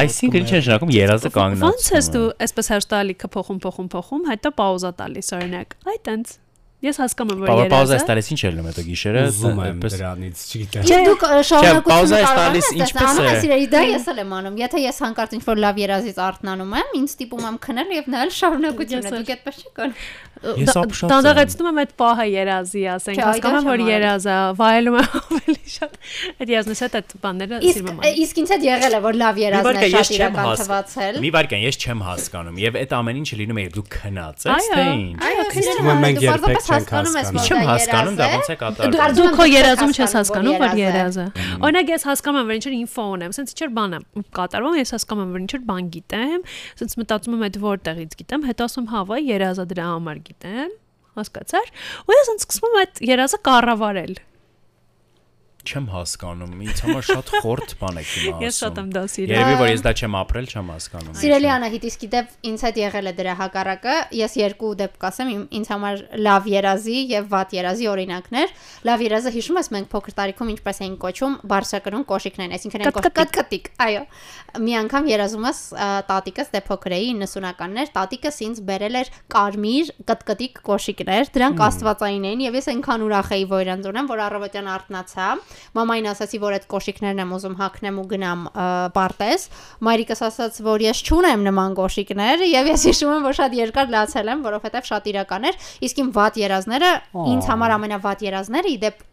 Այսինքն 0.00 0.40
ինչ 0.40 0.50
է 0.50 0.60
նշանակում 0.60 0.92
երազը 0.96 1.32
կանգնած։ 1.36 1.66
Ոնց 1.66 1.88
ես 1.96 2.10
դու 2.14 2.26
այսպես 2.46 2.70
հերստալիքը 2.74 3.30
փոխում 3.36 3.60
փոխում 3.64 3.90
փոխում, 3.94 4.22
հետո 4.30 4.54
պաուզա 4.60 4.92
տալիս 5.00 5.34
օրինակ։ 5.40 5.76
Այ 5.90 5.98
տենց։ 6.10 6.36
Ես 6.80 6.96
հասկանում 6.96 7.32
եմ 7.34 7.40
որ 7.40 7.50
Պաուզա 7.50 7.70
պաուզա 7.70 7.92
երազը 7.92 8.06
տալիս 8.08 8.28
ինչ 8.32 8.40
է 8.40 8.50
լինում 8.50 8.68
հետո 8.70 8.82
գիշերը։ 8.86 9.24
Ուզում 9.30 9.58
եմ 9.60 9.80
դրանից, 9.84 10.44
չգիտեմ։ 10.50 10.86
Իսկ 10.88 11.08
դուք 11.10 11.24
շարունակությունը 11.50 11.84
պաուզա 11.90 12.20
ես 12.20 12.30
կարող 12.30 12.40
տալիս, 12.40 12.70
եք 12.70 12.80
ինչպես 12.80 13.10
անում 13.10 13.20
է։ 13.20 13.34
ես 13.34 13.44
իրերի 13.50 13.68
դա 13.74 13.82
ես 13.90 14.08
էլ 14.10 14.22
եմ 14.24 14.32
անում 14.40 14.56
եթե 14.60 14.80
ես 14.86 15.02
հանկարծ 15.04 15.36
ինչ 15.36 15.44
որ 15.50 15.60
լավ 15.60 15.80
երազից 15.84 16.20
արթնանում 16.30 16.74
եմ 16.80 16.96
ինձ 17.00 17.10
ստիպում 17.10 17.44
եմ 17.50 17.60
քնել 17.68 17.94
եւ 18.00 18.10
նայել 18.16 18.32
շարունակությունը 18.40 19.10
Ես 19.10 19.16
դուք 19.20 19.30
այդպես 19.36 19.60
չեք 19.60 19.84
անում 19.84 19.94
Ես 20.40 20.70
ապշած 20.80 21.04
եմ։ 21.04 21.10
Դանդաղեցնում 21.10 21.66
եմ 21.68 21.78
այդ 21.80 21.90
պահը 22.00 22.24
երազի, 22.30 22.82
ասենք, 22.94 23.18
Չէ, 23.20 23.24
հասկանում 23.28 23.60
եմ 23.60 23.66
որ 23.70 23.80
երազը 23.90 24.36
վայելում 24.56 24.94
եմ 25.00 25.16
ավելի 25.20 25.56
շատ։ 25.74 25.98
Այդ 26.40 26.52
երազնից 26.54 26.80
հետ 26.80 26.94
այդ 27.00 27.12
բաները 27.20 27.58
սիրում 27.60 27.90
եմ։ 27.90 28.00
անում։ 28.00 28.20
իսկ 28.24 28.40
ինձ 28.40 28.52
հետ 28.54 28.64
եղել 28.70 28.96
է 28.96 29.00
որ 29.04 29.18
լավ 29.20 29.40
երազն 29.40 29.80
է 29.80 29.84
ես 29.84 29.92
շատ 30.00 30.14
իրական 30.16 30.48
թվացել 30.60 31.20
Մի 31.20 31.30
վարկան 31.36 31.60
ես 31.66 31.76
չեմ 31.84 32.00
հասկանում 32.08 32.60
եւ 32.60 32.78
այդ 32.80 32.94
ամեն 33.00 33.20
ինչը 33.20 33.38
լինում 33.40 33.60
է 33.60 33.64
երբ 33.68 33.76
դու 33.76 33.84
քնած 34.00 34.48
ես 34.48 34.70
թե 34.70 34.86
ինչ։ 34.96 35.20
Այո, 35.20 35.44
Իսկ 35.60 35.84
մենք 36.00 36.24
երբեք 36.24 36.69
չենք 36.70 36.92
հասկանում։ 36.94 37.46
Չեմ 37.50 37.64
հասկանում 37.70 38.16
դա 38.20 38.28
ոնց 38.34 38.50
է 38.50 38.56
կատարվում։ 38.60 39.16
Դու 39.18 39.28
քո 39.36 39.46
երազում 39.50 39.92
չես 39.96 40.14
հասկանում, 40.20 40.56
որ 40.60 40.80
երազը։ 40.80 41.26
Օրինակ 41.60 41.92
ես 41.94 42.06
հասկանում 42.10 42.40
եմ, 42.40 42.50
որ 42.50 42.58
ինչ 42.60 42.64
որ 42.70 42.76
ինֆո 42.80 43.06
ունեմ, 43.10 43.34
ասենց 43.34 43.54
ինչ 43.54 43.60
որ 43.60 43.72
բան 43.80 43.90
է 43.90 44.00
կատարվում, 44.40 44.78
ես 44.80 44.94
հասկանում 44.96 45.24
եմ, 45.26 45.34
որ 45.34 45.44
ինչ 45.44 45.52
որ 45.56 45.64
բան 45.70 45.90
գիտեմ, 45.96 46.40
ասենց 46.78 46.96
մտածում 47.00 47.36
եմ 47.36 47.44
այդ 47.50 47.60
որտեղից 47.66 48.16
գիտեմ, 48.20 48.48
հետո 48.50 48.68
ասում 48.70 48.90
հա, 48.90 49.04
վայ, 49.10 49.20
երազը 49.30 49.68
դրա 49.70 49.86
համար 49.90 50.24
գիտեմ, 50.30 50.74
հասկացար։ 51.20 51.70
Ու 52.06 52.16
ես 52.16 52.26
ասենց 52.30 52.44
սկսում 52.46 52.70
եմ 52.70 52.80
այդ 52.80 53.00
երազը 53.10 53.40
կառավարել։ 53.50 54.14
Չեմ 55.70 55.86
հասկանում։ 55.94 56.54
Ինձ 56.66 56.80
համար 56.82 57.04
շատ 57.06 57.30
խորտ 57.44 57.74
բան 57.80 57.98
է 58.00 58.02
իմ 58.02 58.10
ասում։ 58.10 58.42
Ես 58.42 58.56
շատ 58.60 58.78
եմ 58.80 58.88
դա 58.96 59.02
սիրում։ 59.14 59.34
Երևի 59.36 59.58
որ 59.60 59.68
ես 59.70 59.84
դա 59.86 59.92
չեմ 60.00 60.16
ապրել, 60.20 60.48
չեմ 60.50 60.70
հասկանում։ 60.74 61.18
Սիրելի 61.20 61.50
Անահիտ, 61.54 61.84
իսկ 61.90 62.06
դեպ 62.10 62.32
ինձ 62.50 62.64
հետ 62.66 62.80
եղել 62.80 63.10
է 63.10 63.12
դրա 63.20 63.34
հակառակը։ 63.40 63.94
Ես 64.18 64.34
երկու 64.40 64.72
դեպք 64.80 65.06
ասեմ, 65.10 65.30
ինձ 65.60 65.70
համար 65.70 66.02
լավ 66.26 66.48
երազի 66.50 66.98
եւ 67.10 67.30
վատ 67.30 67.54
երազի 67.60 67.88
օրինակներ։ 67.90 68.54
Լավ 68.90 69.04
երազը 69.06 69.32
հիշում 69.36 69.60
ես 69.60 69.70
մենք 69.70 69.90
փոքր 69.94 70.16
տարիքում 70.20 70.50
ինչպես 70.50 70.80
էին 70.80 70.96
կոչում 71.04 71.34
բարձրակրուն 71.50 72.04
կոշիկներն, 72.10 72.54
այսինքն 72.58 72.84
այն 72.84 72.94
կոշիկ 72.96 73.16
կտկտիկ, 73.20 73.70
այո։ 73.86 74.02
Մի 74.60 74.72
անգամ 74.80 75.08
երազում 75.10 75.46
ես 75.50 75.60
տատիկս 76.10 76.50
դե 76.50 76.62
փոքր 76.66 76.94
էի 76.96 77.10
90-ականներ, 77.20 77.90
տատիկս 77.94 78.40
ինձ 78.50 78.62
բերել 78.70 78.98
էր 79.00 79.10
կարմիր 79.30 79.92
կտկտիկ 80.10 80.60
կոշիկներ, 80.66 81.30
դրանք 81.36 81.62
աստվածային 81.70 82.26
էին 82.30 82.44
եւ 82.48 82.58
ես 82.58 82.70
այնքան 82.74 83.04
ուրախ 83.06 83.30
էի, 83.36 83.44
որ 83.50 83.64
իրանց 83.66 83.88
ունեմ, 83.90 84.10
որ 84.10 84.22
առավոտյան 84.26 84.70
արթնացա։ 84.74 85.28
Մամային 85.76 86.08
ասացի, 86.10 86.40
որ 86.40 86.56
այդ 86.56 86.64
կոշիկներն 86.70 87.22
եմ 87.24 87.34
ուզում 87.36 87.56
հագնեմ 87.60 88.00
ու 88.00 88.06
գնամ 88.10 88.40
ա, 88.50 88.66
պարտեզ։ 88.96 89.46
Մայրիկս 89.86 90.22
ասաց, 90.30 90.60
որ 90.66 90.84
ես 90.86 91.02
չունեմ 91.10 91.44
նման 91.50 91.76
կոշիկներ 91.80 92.44
եւ 92.50 92.70
ես 92.70 92.86
հիշում 92.90 93.12
եմ, 93.14 93.28
որ 93.28 93.36
շատ 93.40 93.56
երկար 93.60 93.92
լացել 93.94 94.30
եմ, 94.30 94.44
որովհետեւ 94.50 94.88
շատ 94.90 95.10
իրական 95.10 95.48
էր։ 95.50 95.60
Իսկ 95.90 96.00
իմ 96.00 96.10
վատ 96.16 96.40
երազները, 96.40 96.90
ինձ 97.30 97.50
համար 97.50 97.74
ամենավատ 97.76 98.24
երազները 98.30 98.74
իդեպ 98.80 99.04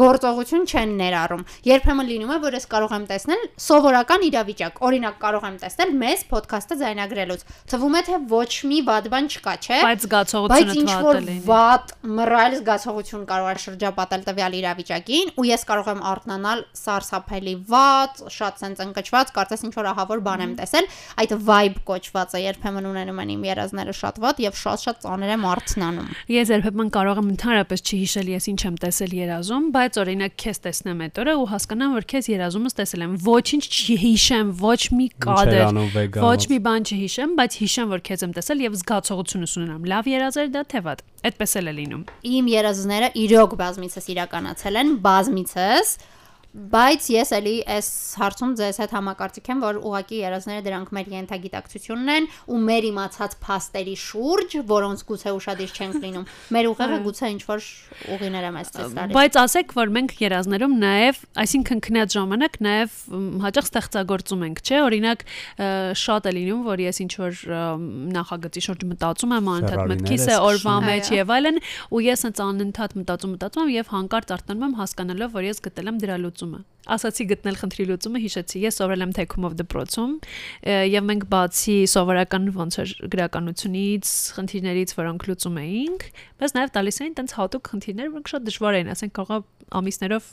գործողություն 0.00 0.66
չեն 0.70 0.92
ներառում։ 1.00 1.42
Երբեմն 1.70 2.10
լինում 2.10 2.30
է, 2.30 2.38
որ 2.40 2.56
ես 2.56 2.66
կարող 2.70 2.94
եմ 2.96 3.04
տեսնել 3.10 3.42
սովորական 3.60 4.26
իրավիճակ։ 4.30 4.80
Օրինակ 4.90 5.16
կարող 5.20 5.46
եմ 5.50 5.56
տեսնել 5.60 5.90
մեզ 6.00 6.24
ոդքասթը 6.30 6.78
ձայնագրելուց։ 6.80 7.44
Թվում 7.70 7.98
է 8.00 8.02
թե 8.10 8.20
ոչ 8.30 8.50
մի 8.70 8.78
վատ 8.90 9.10
բան 9.10 9.30
չկա, 9.30 9.54
չէ՞։ 9.60 9.80
Բայց 9.90 10.00
Բայց 10.00 10.06
զգացողությունը 10.06 10.74
ինչ 10.80 10.90
որ 10.90 11.18
թվատել 11.20 11.30
է։ 11.30 11.36
վատ 11.50 11.92
մռայլ 12.16 12.54
զգացողություն 12.60 13.24
կարող 13.30 13.50
է 13.50 13.60
շրջապատել 13.64 14.22
տվյալ 14.30 14.56
իրավիճակին 14.60 15.32
ու 15.36 15.46
ես 15.50 15.64
կարող 15.68 15.90
եմ 15.90 16.02
արթնանալ 16.10 16.62
սարսափելի 16.80 17.54
վատ, 17.70 18.22
շատ 18.34 18.62
sense 18.62 18.84
ընկճված, 18.84 19.32
կարծես 19.36 19.64
ինչ 19.68 19.74
որ 19.76 19.88
ահավոր 19.90 20.22
բան 20.26 20.44
եմ 20.46 20.54
տեսել, 20.60 20.88
այդ 21.20 21.34
vibe 21.50 21.82
կոչվածը 21.90 22.40
երբեմն 22.44 22.88
ունենում 22.90 23.20
են 23.24 23.32
իմ 23.34 23.44
երազները 23.50 23.94
շատ 24.00 24.20
վատ 24.24 24.42
եւ 24.44 24.58
շատ-շատ 24.60 25.02
ծանր 25.04 25.32
եմ 25.34 25.46
արթնանում։ 25.50 26.08
Ես 26.30 26.52
երբեմն 26.54 26.90
կարող 26.96 27.20
եմ 27.20 27.30
ընդհանրապես 27.34 27.84
չհիշել 27.90 28.30
ես 28.30 28.48
ինչ 28.50 28.60
եմ 28.70 28.76
տեսել 28.84 29.14
երազում, 29.20 29.68
բայց 29.74 30.00
օրինակ 30.00 30.36
քեզ 30.40 30.60
տեսնեմ 30.66 31.02
այդ 31.06 31.20
օրը 31.20 31.34
ու 31.40 31.48
հասկանամ, 31.50 31.94
որ 32.00 32.06
քեզ 32.10 32.30
երազումս 32.30 32.76
տեսել 32.80 33.04
եմ։ 33.06 33.14
Ոչինչ 33.30 33.64
չհիշեմ, 33.70 34.52
ոչ 34.60 34.80
մի 35.00 35.06
կադր, 35.26 35.64
ոչ 36.20 36.40
մի 36.50 36.58
բան 36.70 36.88
չհիշեմ, 36.90 37.34
բայց 37.40 37.58
հիշեմ, 37.60 37.94
որ 37.94 38.04
քեզ 38.10 38.24
եմ 38.26 38.34
տեսել 38.40 38.64
եւ 38.66 38.78
զգացողությունս 38.80 39.56
ունենամ։ 39.60 39.88
Լավ 39.90 40.10
երազեր 40.10 40.52
դա 40.54 40.64
թե 40.70 40.84
վատ։ 40.86 41.04
Այդպես 41.20 41.52
էլ 41.60 41.68
է 41.68 41.72
լինում։ 41.76 42.02
Իմ 42.30 42.46
երազները 42.48 43.08
իրոք 43.20 43.56
բազմիցս 43.60 44.06
իրականացել 44.14 44.80
են, 44.80 44.92
բազմիցս 45.04 45.90
Բայց 46.50 47.04
ես 47.14 47.30
էլի 47.36 47.52
այս 47.70 47.88
հարցում 48.18 48.54
ձեզ 48.58 48.78
հետ 48.82 48.92
համակարծիք 48.96 49.48
եմ, 49.52 49.60
որ 49.62 49.76
ուղակի 49.86 50.16
երազները 50.18 50.62
դրանք 50.66 50.88
մեր 50.96 51.10
ենթագիտակցությունն 51.14 52.10
են 52.10 52.24
ու 52.50 52.58
մեր 52.66 52.86
իմացած 52.90 53.36
փաստերի 53.44 53.94
շուրջ, 54.02 54.56
որոնց 54.70 55.04
գուցե 55.10 55.34
ուշադիր 55.36 55.74
չենք 55.78 55.98
լինում։ 56.04 56.24
Մեր 56.56 56.68
ուղեղը 56.70 56.98
գուցե 57.06 57.30
ինչ 57.30 57.42
որ 57.46 57.68
ուղիներ 58.16 58.48
է 58.48 58.50
մեզ 58.56 58.72
ցույց 58.74 58.96
տալիս։ 58.98 59.14
Բայց 59.14 59.38
ասեք, 59.40 59.74
որ 59.78 59.92
մենք 59.94 60.14
երազներում 60.26 60.74
նաև, 60.80 61.22
այսինքն 61.38 61.82
քնած 61.86 62.18
ժամանակ 62.18 62.58
նաև 62.66 62.98
հաճախ 63.46 63.70
ստեղծագործում 63.70 64.44
ենք, 64.50 64.62
չէ՞։ 64.66 64.82
Օրինակ 64.90 65.24
շատ 66.02 66.28
է 66.30 66.34
լինում, 66.34 66.66
որ 66.66 66.82
ես 66.90 67.00
ինչ 67.06 67.12
որ 67.20 67.40
նախագծի 68.18 68.64
շուրջ 68.66 68.84
մտածում 68.90 69.34
եմ, 69.38 69.50
անընդհատ 69.54 69.90
մտքիս 69.94 70.26
է 70.26 70.36
օրվա 70.50 70.76
մեջ 70.90 71.12
եւ 71.14 71.34
այլն, 71.36 71.62
ու 71.90 72.04
ես 72.10 72.26
հենց 72.26 72.42
անընդհատ 72.50 72.96
մտածում 73.00 73.34
մտածում 73.36 73.64
եմ 73.70 73.74
եւ 73.76 73.92
հանկարծ 73.94 74.34
արտանում 74.40 74.66
եմ 74.70 74.78
հասկանալով, 74.80 75.34
որ 75.36 75.48
ես 75.50 75.62
գտել 75.70 75.90
եմ 75.90 76.00
դրա 76.00 76.16
լուծումը։ 76.20 76.39
Ասացի 76.90 77.24
գտնել 77.30 77.56
խնդրի 77.60 77.84
լուծումը, 77.90 78.20
հիշեցի, 78.24 78.60
ես 78.64 78.78
սովորել 78.80 79.04
եմ 79.04 79.10
թեքումով 79.18 79.56
դպրոցում 79.60 80.12
եւ 80.90 81.04
մենք 81.10 81.26
բացի 81.30 81.76
սովորական 81.92 82.48
ոնց 82.56 82.78
էր 82.80 82.94
գրականությունից, 83.14 84.12
խնդիրներից, 84.40 84.94
որոնք 84.96 85.26
լուծում 85.30 85.60
էինք, 85.60 86.06
բայց 86.40 86.54
նաեւ 86.56 86.72
տալիս 86.80 87.00
էին 87.04 87.14
տենց 87.20 87.34
հատուկ 87.36 87.70
խնդիրներ, 87.70 88.10
որոնք 88.16 88.32
շատ 88.32 88.48
դժվար 88.48 88.78
էին, 88.80 88.90
ասենք 88.96 89.14
կարող 89.20 89.36
է 89.36 89.60
ամիսներով 89.70 90.30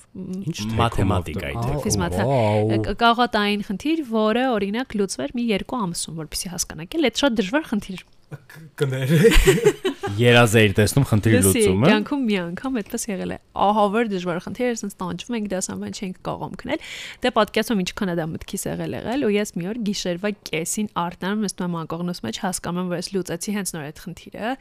Ինչ 0.48 0.58
Մաթեմատիկայի 0.78 1.58
թեքում։ 1.58 1.84
ֆիզմաթա 1.84 2.24
Վաու։ 2.32 2.96
կարող 3.04 3.22
է 3.22 3.30
տային 3.38 3.65
խնդիր, 3.67 4.02
որը 4.13 4.46
օրինակ 4.56 4.96
լուծվեր 4.98 5.36
մի 5.38 5.46
երկու 5.52 5.82
ամսում, 5.84 6.17
որպեսզի 6.24 6.54
հասկանաք, 6.56 6.98
էլ 6.98 7.10
այդ 7.12 7.22
շատ 7.22 7.38
դժվար 7.38 7.70
խնդիր։ 7.74 8.02
կներ։ 8.82 9.86
Երազ 10.15 10.54
էիր 10.58 10.74
տեսնում 10.78 11.06
խնդրի 11.10 11.34
Լսի, 11.38 11.62
լուծումը։ 11.67 11.88
կյանքում 11.91 12.22
մի 12.28 12.36
անգամ 12.39 12.78
այդպես 12.80 13.04
եղել 13.08 13.32
է։ 13.34 13.38
Ահա 13.67 13.84
որ 13.91 14.10
դժվար 14.12 14.39
խնդիր, 14.46 14.70
ասենց 14.78 14.93
տանջվում 15.02 15.36
ենք 15.38 15.48
դասանվան 15.52 15.98
չենք 15.98 16.20
կարող 16.28 16.54
քնել։ 16.62 16.86
Դե 17.24 17.32
պատկերացնում 17.38 17.82
ինչքան 17.84 18.08
է 18.08 18.15
դա 18.17 18.26
մտքիս 18.32 18.63
եղել 18.67 18.96
եղել 18.98 19.26
ու 19.28 19.32
ես 19.36 19.52
մի 19.58 19.67
օր 19.67 19.80
գիշերվա 19.88 20.32
կեսին 20.48 20.88
արտանում 21.04 21.43
նստում 21.48 21.67
եմ 21.67 21.78
անկողնուս 21.82 22.20
մեջ 22.28 22.39
հասկանում 22.48 22.78
եմ 22.78 22.88
որ 22.88 22.98
ես 22.98 23.10
լուծեցի 23.17 23.52
հենց 23.58 23.74
նոր 23.78 23.84
այդ 23.88 24.02
խնդիրը։ 24.08 24.54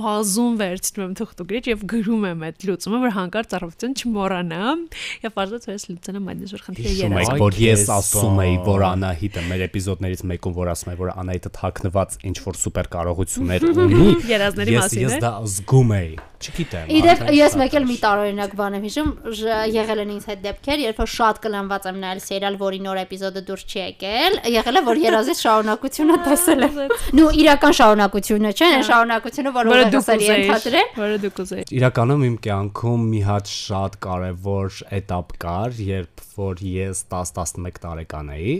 Վազում 0.00 0.54
վերցնում 0.60 1.04
եմ 1.06 1.14
թուղթուկրիչ 1.20 1.64
եւ 1.70 1.84
գրում 1.90 2.24
եմ 2.30 2.44
այդ 2.50 2.66
լուծումը, 2.70 2.98
որ 3.00 3.14
հանկարծ 3.20 3.50
առավոտյան 3.60 3.92
չմոռանամ։ 4.00 4.78
Եվ 5.20 5.34
բարձրաց 5.40 5.68
որ 5.70 5.74
ես 5.76 5.84
լուծել 5.90 6.18
եմ 6.20 6.30
այդ 6.30 6.40
դժվար 6.40 6.64
խնդիրը 6.66 6.90
Հիշում 6.90 7.14
երազ։ 7.14 7.20
եք, 7.20 7.30
Այ 7.30 7.40
որ 7.40 7.58
ես 7.60 7.84
ասում 8.00 8.40
էի, 8.40 8.56
որ 8.70 8.84
Անահիտը 8.90 9.44
մեր 9.50 9.64
էպիզոդներից 9.70 10.22
մեկում 10.30 10.54
որ 10.60 10.70
ասում 10.70 10.90
է, 10.90 10.96
որ 11.00 11.12
Անահիտը 11.20 11.52
թաքնված 11.60 12.16
ինչ 12.30 12.36
որ 12.40 12.60
սուպեր 12.60 12.90
կարողություններ 12.90 13.66
ունի։ 13.84 14.08
Երազների 14.30 14.79
Ես 14.79 14.81
մասին, 14.85 15.03
ես 15.05 15.15
է։ 15.15 15.19
դա 15.25 15.31
զգում 15.55 15.91
էի։ 15.95 16.15
Չգիտեմ։ 16.45 16.89
Իդեպ 16.95 17.21
արդեն 17.25 17.35
ես 17.35 17.53
շատ 17.55 17.59
մեկ 17.61 17.75
էլ 17.79 17.85
մի 17.89 17.95
է։ 17.95 17.99
տարօրինակ 18.05 18.51
բան 18.59 18.73
եմ 18.75 18.83
հիշում, 18.85 19.09
ժ- 19.39 19.59
եղել 19.75 19.99
են 20.03 20.09
ինձ 20.15 20.25
հետ 20.29 20.41
դեպքեր, 20.45 20.81
երբ 20.85 20.99
որ 21.01 21.09
շատ 21.15 21.39
կլանված 21.45 21.87
եմ 21.89 21.97
նայել 22.05 22.21
սերիալ, 22.25 22.57
որի 22.59 22.79
նոր 22.85 22.99
էպիզոդը 23.05 23.41
դուրս 23.49 23.63
չի 23.65 23.79
եկել, 23.85 24.33
եղել 24.55 24.75
է 24.75 24.83
որ 24.85 25.01
երազից 25.05 25.41
շարունակությունը 25.45 26.17
տեսել 26.25 26.65
եմ։ 26.65 26.77
Նու 27.15 27.29
իրական 27.45 27.73
շարունակությունը 27.79 28.51
չէ, 28.55 28.67
այն 28.75 28.85
շարունակությունը, 28.89 29.55
որը 29.55 29.73
որը 29.75 29.87
դու 29.95 30.01
ուղեղս 30.05 30.11
էի 30.11 30.27
կուզեիր, 30.27 30.45
ենթադրել։ 30.45 30.87
որը 31.05 31.17
դու 31.25 31.33
կուզեիր։ 31.39 31.73
Իրականում 31.79 32.25
իմ 32.29 32.35
կյանքում 32.45 33.07
մի 33.15 33.21
հատ 33.25 33.51
շատ 33.55 33.97
կարևոր 34.05 34.79
этап 34.99 35.33
կար, 35.45 35.79
երբ 35.95 36.25
որ 36.35 36.61
ես 36.75 37.03
10-11 37.15 37.81
տարեկան 37.85 38.31
էի։ 38.35 38.53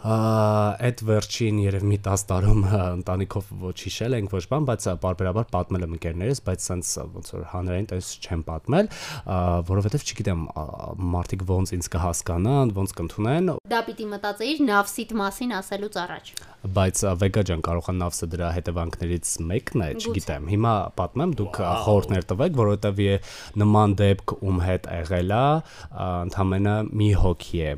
այդ 0.00 1.02
վերջին 1.04 1.56
երև 1.60 1.82
մի 1.84 1.96
10 2.06 2.22
տարում 2.30 2.62
ընտանիքով 2.72 3.48
ոչ 3.60 3.74
հիշել 3.84 4.16
ենք 4.16 4.32
ոչ 4.32 4.40
բան, 4.48 4.68
բայց 4.70 4.86
բարբերաբար 5.02 5.48
պատմել 5.52 5.84
եմ 5.84 5.96
ընկերներս, 5.98 6.40
բայց 6.46 6.64
սենց 6.70 6.92
ոնց 7.16 7.28
որ 7.34 7.42
հանրային 7.50 7.88
տես 7.90 8.08
չեմ 8.24 8.44
պատմել, 8.48 8.88
որովհետև 9.68 10.06
չգիտեմ 10.08 10.46
մարդիկ 11.16 11.44
ոնց 11.50 11.74
ինձ 11.76 11.90
կհասկանան, 11.92 12.72
ոնց 12.80 12.96
կընդունեն։ 13.00 13.52
Դա 13.70 13.82
պիտի 13.90 14.08
մտածեիր 14.14 14.64
նավսիտ 14.70 15.14
մասին 15.20 15.54
ասելուց 15.60 16.00
առաջ։ 16.00 16.32
Բայց 16.80 17.04
վեգա 17.20 17.44
ջան 17.50 17.62
կարող 17.68 17.86
է 17.90 17.94
նավսը 18.00 18.26
դրա 18.34 18.48
հետևանքներից 18.56 19.30
մեկն 19.52 19.84
է, 19.84 19.90
չգիտեմ։ 20.00 20.50
Հիմա 20.50 20.74
պատմեմ, 21.00 21.36
դուք 21.40 21.60
խորհուրդներ 21.84 22.26
տվեք, 22.32 22.58
որովհետև 22.60 23.00
նման 23.64 23.96
դեպք 24.00 24.36
ում 24.40 24.60
հետ 24.66 24.90
եղել 25.00 25.32
է, 25.40 25.46
ընդհանրապես 26.10 26.92
մի 27.00 27.10
հոգի 27.24 27.64
է 27.70 27.72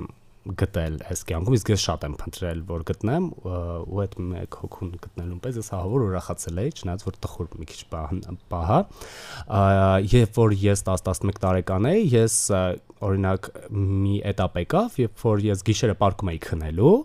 գտել 0.48 0.96
այս 1.12 1.22
կյանքում 1.28 1.56
իսկ 1.58 1.70
ես 1.74 1.82
շատ 1.84 2.06
եմ 2.08 2.14
փնտրել 2.22 2.60
որ 2.70 2.84
գտնեմ 2.88 3.26
ու 3.52 4.02
այդ 4.04 4.14
մեկ 4.28 4.58
հոգուն 4.62 4.92
գտնելուն 5.04 5.42
պես 5.44 5.60
ես 5.60 5.70
ահավոր 5.76 6.06
ուրախացել 6.08 6.62
էի 6.64 6.72
չնայած 6.78 7.06
որ 7.08 7.18
տխուր 7.26 7.50
մի 7.58 7.68
քիչ 7.72 7.82
պահա 8.54 8.80
երբ 10.14 10.40
որ 10.40 10.56
ես 10.64 10.86
10-11 10.88 11.42
տարեկան 11.44 11.90
էի 11.92 12.08
ես 12.16 12.38
օրինակ 13.08 13.52
մի 13.76 14.16
этап 14.32 14.60
եկավ 14.64 15.00
երբ 15.04 15.26
որ 15.28 15.46
ես 15.52 15.66
գիշերը 15.68 15.98
պարկում 16.00 16.34
էի 16.34 16.42
քնելու 16.48 16.96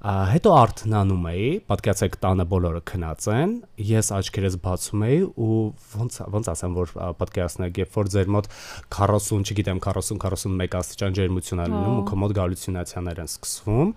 հետո 0.00 0.52
արթնանում 0.56 1.24
էի, 1.28 1.48
պատկացեք 1.68 2.14
տանը 2.22 2.44
բոլորը 2.48 2.80
քնած 2.88 3.26
են, 3.34 3.50
ես 3.84 4.08
աչքերս 4.16 4.54
բացում 4.64 5.02
էի 5.04 5.18
ու 5.28 5.58
ոնց 6.00 6.16
ոնց 6.36 6.48
ասեմ 6.54 6.78
որ 6.78 6.94
պատկերացնեք, 7.20 7.80
երբ 7.82 7.98
որ 7.98 8.10
ձեր 8.14 8.30
մոտ 8.36 8.48
40, 8.96 9.44
չգիտեմ 9.44 9.82
40-41 9.84 10.78
աստիճան 10.80 11.18
ջերմություն 11.20 11.60
է 11.60 11.68
լինում 11.68 12.00
ու 12.00 12.06
քո 12.08 12.20
մոտ 12.24 12.34
գալյուցինացիաներ 12.40 13.20
են 13.20 13.30
սկսվում, 13.34 13.92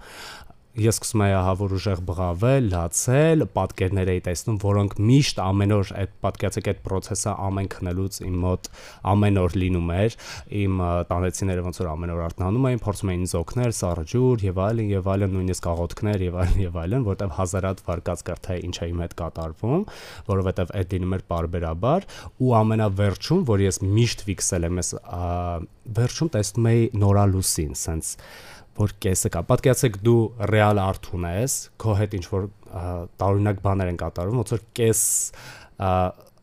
ես 0.73 0.97
սկսում 0.97 1.21
եի 1.21 1.33
ահավոր 1.37 1.73
ուժեղ 1.77 1.99
բղավել, 2.07 2.67
լացել, 2.71 3.45
պատկերներ 3.53 4.09
էի 4.09 4.21
տեսնում, 4.25 4.55
որոնք 4.63 4.95
միշտ 5.05 5.41
ամեն 5.43 5.73
օր 5.75 5.91
այդ 6.01 6.13
պատկերացեք 6.25 6.69
այդ 6.71 6.79
process-ը 6.87 7.33
ամեն 7.45 7.69
քնելուց 7.73 8.17
իմ 8.25 8.37
մոտ 8.41 8.69
ամեն 9.11 9.37
օր 9.43 9.57
լինում 9.63 9.91
էր։ 9.93 10.17
Իմ 10.63 10.81
տանեցիները 11.11 11.65
ոնց 11.67 11.81
որ 11.83 11.89
ամեն 11.93 12.13
օր 12.13 12.23
արթնանում 12.25 12.65
էին, 12.71 12.81
փորձում 12.87 13.13
էին 13.13 13.27
օգնել, 13.43 13.75
սառջուր 13.77 14.45
եւ 14.49 14.61
այլն 14.63 14.89
եւ 14.93 15.11
այլն, 15.13 15.37
նույնիսկ 15.37 15.69
աղոթքներ 15.73 16.25
եւ 16.25 16.39
այլն 16.41 16.63
եւ 16.63 16.79
այլն, 16.83 17.05
որտեվ 17.13 17.35
հազարատ 17.37 17.83
վարկած 17.85 18.25
կար 18.33 18.41
թե 18.49 18.57
ինչ 18.63 18.73
է 18.73 18.89
իմ 18.93 19.03
հետ 19.03 19.15
կատարվում, 19.21 19.85
որովհետեւ 20.33 20.73
այդ 20.73 20.97
լինում 20.97 21.15
էր 21.17 21.25
parberabar 21.33 22.07
ու 22.41 22.53
ամենավերջում, 22.63 23.45
որ 23.53 23.65
ես 23.67 23.81
միշտ 23.93 24.25
ֆիքսել 24.29 24.67
եմ, 24.69 24.81
ես 24.81 24.91
վերջում 25.93 26.33
տեսնում 26.33 26.69
էի 26.73 26.83
նորալուսին, 27.03 27.73
sense 27.77 28.17
որ 28.79 28.93
կեսը 29.05 29.31
կա։ 29.33 29.41
Պատկերացեք 29.49 29.97
դու 30.05 30.19
ռեալ 30.49 30.81
արթուն 30.83 31.27
ես, 31.29 31.57
քո 31.81 31.95
հետ 31.99 32.15
ինչ 32.17 32.25
որ 32.31 32.47
տարօրինակ 33.21 33.59
բաներ 33.63 33.91
են 33.93 33.99
կատարվում, 34.01 34.39
ոնց 34.41 34.53
որ 34.55 34.63
կես 34.79 35.03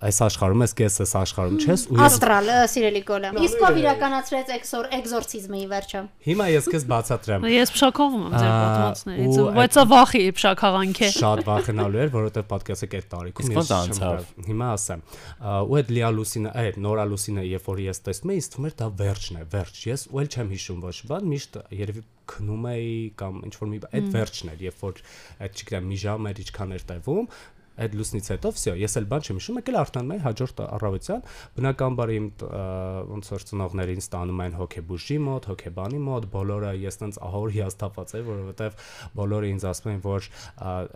այս 0.01 0.19
աշխարհում 0.25 0.63
ես 0.65 0.73
կես 0.81 0.95
այս 1.05 1.11
աշխարհում 1.21 1.57
չես 1.61 1.83
ու 1.91 1.97
ես 2.01 2.05
աստրալ 2.07 2.49
սիրելի 2.73 3.03
գոլը 3.11 3.31
իսկ 3.45 3.65
ով 3.69 3.79
իրականացրեց 3.81 4.53
էքսոր 4.57 4.87
էքզորցիզմը 4.97 5.59
ի 5.61 5.67
վերջո? 5.71 6.01
Հիմա 6.25 6.47
ես 6.51 6.69
քեզ 6.73 6.87
բացատրեմ 6.91 7.45
ես 7.51 7.73
փշակողում 7.75 8.25
եմ 8.25 8.37
ձեր 8.41 8.55
պատմածներից 8.61 9.41
բայց 9.61 9.77
ա 9.81 9.85
վախի 9.91 10.23
փշակաղանք 10.41 11.01
է 11.01 11.11
շատ 11.21 11.45
վախենալու 11.51 12.01
էր 12.01 12.13
որովհետև 12.17 12.49
պատկասեք 12.51 12.97
այդ 13.01 13.09
տարիքում 13.13 13.53
ես 13.61 13.73
անցավ? 13.81 14.33
հիմա 14.49 14.71
ասեմ 14.81 15.05
ու 15.61 15.79
այդ 15.81 15.93
լիա 16.01 16.11
լուսինը 16.17 16.55
այդ 16.65 16.81
նորա 16.81 17.05
լուսինը 17.11 17.45
երբ 17.51 17.71
որ 17.71 17.85
ես 17.91 18.03
տեսնում 18.09 18.31
էի 18.31 18.41
ինձ 18.41 18.51
թվում 18.55 18.71
էր 18.71 18.77
դա 18.81 18.89
վերջն 19.01 19.41
է 19.41 19.45
վերջ 19.55 19.85
ես 19.91 20.07
ու 20.11 20.21
էլ 20.21 20.31
չեմ 20.31 20.53
հիշում 20.55 20.83
ոչ 20.87 20.97
բան 21.11 21.31
միշտ 21.31 21.61
երևի 21.81 22.05
քնում 22.31 22.67
էի 22.71 22.91
կամ 23.21 23.41
ինչ 23.49 23.55
որ 23.61 23.71
մի 23.71 23.81
այդ 23.91 24.11
վերջն 24.15 24.53
էր 24.55 24.61
երբ 24.71 24.85
որ 24.87 25.01
այդ 25.47 25.61
չգիտեմ 25.61 25.89
մի 25.91 25.99
ժամ 26.05 26.29
էր 26.31 26.43
ինչքան 26.45 26.75
էր 26.77 26.85
տևում 26.91 27.27
այդ 27.81 27.97
լուսնից 28.01 28.31
հետո 28.35 28.53
վсё, 28.55 28.75
ես 28.81 28.97
էլ 29.01 29.07
բան 29.11 29.25
չեմ 29.25 29.41
հիշում, 29.41 29.59
եկել 29.61 29.79
արդեն 29.81 30.11
մեր 30.11 30.21
հաջորդ 30.27 30.63
առավոտյան, 30.67 31.25
բնականաբար 31.57 32.13
իմ 32.17 32.27
ոնց 33.11 33.31
որ 33.35 33.47
ծնողներին 33.51 34.03
ստանում 34.05 34.43
են 34.45 34.57
հոկեբուժի 34.61 35.19
մոտ, 35.27 35.49
հոկեբանի 35.51 36.01
մոտ, 36.11 36.29
բոլորը 36.35 36.73
ես 36.81 37.01
տենց 37.01 37.21
ահավոր 37.31 37.55
հիասթափված 37.57 38.15
էի, 38.21 38.25
որովհետև 38.31 38.87
բոլորը 39.21 39.51
ինձ 39.55 39.67
ասում 39.71 39.93
են, 39.95 40.01
որ 40.07 40.31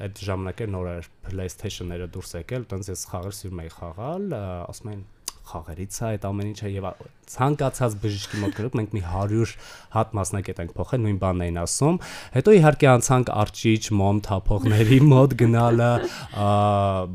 այդ 0.04 0.24
ժամանակ 0.28 0.64
էր 0.64 0.72
նոր 0.74 0.92
էր 0.94 1.10
PlayStation-ները 1.30 2.10
դուրս 2.14 2.38
եկել, 2.44 2.68
տենց 2.74 2.92
ես 2.94 3.08
խաղեր 3.14 3.38
սիրում 3.40 3.64
էի 3.64 3.74
խաղալ, 3.78 4.38
ասում 4.68 4.94
են 4.94 5.04
խաղերից 5.50 6.00
է 6.00 6.04
այդ 6.08 6.26
ամեն 6.30 6.50
ինչը 6.54 6.72
եւ 6.74 6.86
ցանկացած 7.34 7.94
բժշկի 8.02 8.40
մոտ 8.42 8.56
գրում 8.58 8.78
մենք 8.80 8.94
մի 8.94 9.02
100 9.04 9.52
հատ 9.94 10.12
մասնակետ 10.18 10.60
ենք 10.64 10.74
փոխել 10.76 11.02
նույն 11.04 11.18
բանն 11.22 11.44
էին 11.44 11.60
ասում 11.62 11.98
հետո 12.34 12.54
իհարկե 12.58 12.88
անցանք 12.94 13.32
արճիչ 13.44 13.82
մոմ 14.00 14.20
թափողների 14.28 14.98
մոտ 15.14 15.36
գնալը 15.44 15.90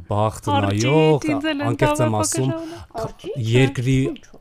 բախտ 0.09 0.49
նայող 0.55 1.29
անկեղծ 1.69 2.03
եմ 2.07 2.19
ասում 2.23 2.53
երկրի 3.49 3.99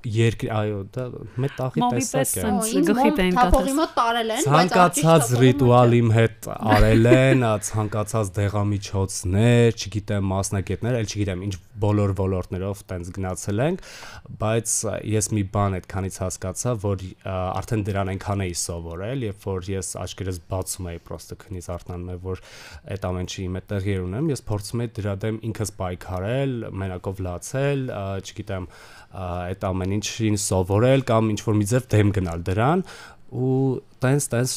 երկրի 0.09 0.48
այո 0.55 0.81
դա 0.94 1.05
մետաղի 1.42 1.88
տեսակ 1.92 2.35
է 2.38 2.83
գլխի 2.88 3.12
տեն 3.18 3.38
թափողի 3.38 3.74
մոտ 3.79 3.94
տարել 3.98 4.33
են 4.35 4.44
բայց 4.55 4.72
ցանկացած 4.72 5.33
ռիտուալ 5.42 5.96
իմ 5.98 6.12
հետ 6.16 6.48
արել 6.77 7.09
են 7.12 7.46
ցանկացած 7.68 8.31
դեղամիջոցներ 8.38 9.79
չգիտեմ 9.79 10.31
մասնակետներ 10.33 11.01
էլ 11.01 11.11
չգիտեմ 11.11 11.42
ինչ 11.48 11.55
բոլոր 11.83 12.14
ոլորտներով 12.18 12.85
տենց 12.92 13.11
գնացել 13.18 13.64
ենք 13.79 14.38
բայց 14.38 14.73
ես 15.09 15.29
մի 15.33 15.43
բան 15.55 15.77
այդքանից 15.79 16.17
հասկացա, 16.23 16.73
որ 16.83 17.05
արդեն 17.29 17.85
դրան 17.88 18.11
այնքան 18.12 18.43
էի 18.45 18.57
սովորել, 18.62 19.25
երբ 19.29 19.47
որ 19.49 19.69
ես 19.73 19.91
աչքերս 20.03 20.41
բացում 20.53 20.88
էի 20.93 21.01
պրոստը 21.09 21.38
քնից 21.43 21.69
արթնանում 21.75 22.11
եմ, 22.14 22.21
որ 22.27 22.43
այդ 22.95 23.07
ամեն 23.09 23.29
ինչի 23.29 23.45
իմ 23.49 23.61
տեղի 23.73 23.97
ունեմ, 24.05 24.31
ես 24.35 24.45
փորձում 24.49 24.85
էի 24.85 24.93
դրա 24.99 25.14
դեմ 25.25 25.41
ինքս 25.49 25.73
պայքարել, 25.79 26.57
մենակով 26.83 27.23
լացել, 27.29 27.87
չգիտեմ, 28.29 28.69
այդ 29.19 29.69
ամեն 29.69 29.97
ինչին 29.99 30.43
սովորել 30.49 31.07
կամ 31.09 31.33
ինչ 31.35 31.41
որ 31.49 31.59
մի 31.62 31.71
ձև 31.73 31.88
դեմ 31.95 32.12
գնալ 32.19 32.45
դրան 32.49 32.85
ու 33.29 33.57
տենց 34.03 34.29
տենց 34.35 34.53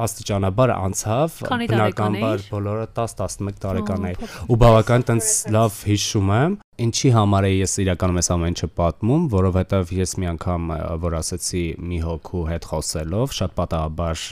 աստիճանաբար 0.00 0.72
անցավ 0.74 1.36
բնականաբար 1.50 2.44
բոլորը 2.50 2.86
10-11 2.96 3.60
տարեկան 3.64 4.06
էի 4.10 4.28
ու 4.48 4.58
բավական 4.62 5.06
տենց 5.10 5.30
լավ 5.56 5.80
հիշում 5.90 6.32
եմ 6.36 6.56
ինչի 6.80 7.10
համար 7.12 7.44
է 7.44 7.50
ես 7.52 7.74
իրականում 7.82 8.18
այս 8.20 8.28
ամեն 8.34 8.54
ինչը 8.54 8.68
պատմում, 8.78 9.24
որովհետև 9.34 9.90
ես 9.96 10.14
մի 10.20 10.28
անգամ 10.30 10.70
որ 11.02 11.16
ասացի 11.18 11.64
մի 11.90 11.98
հոգու 12.06 12.44
հետ 12.50 12.68
խոսելով, 12.70 13.34
շատ 13.36 13.54
պատահաբար 13.58 14.22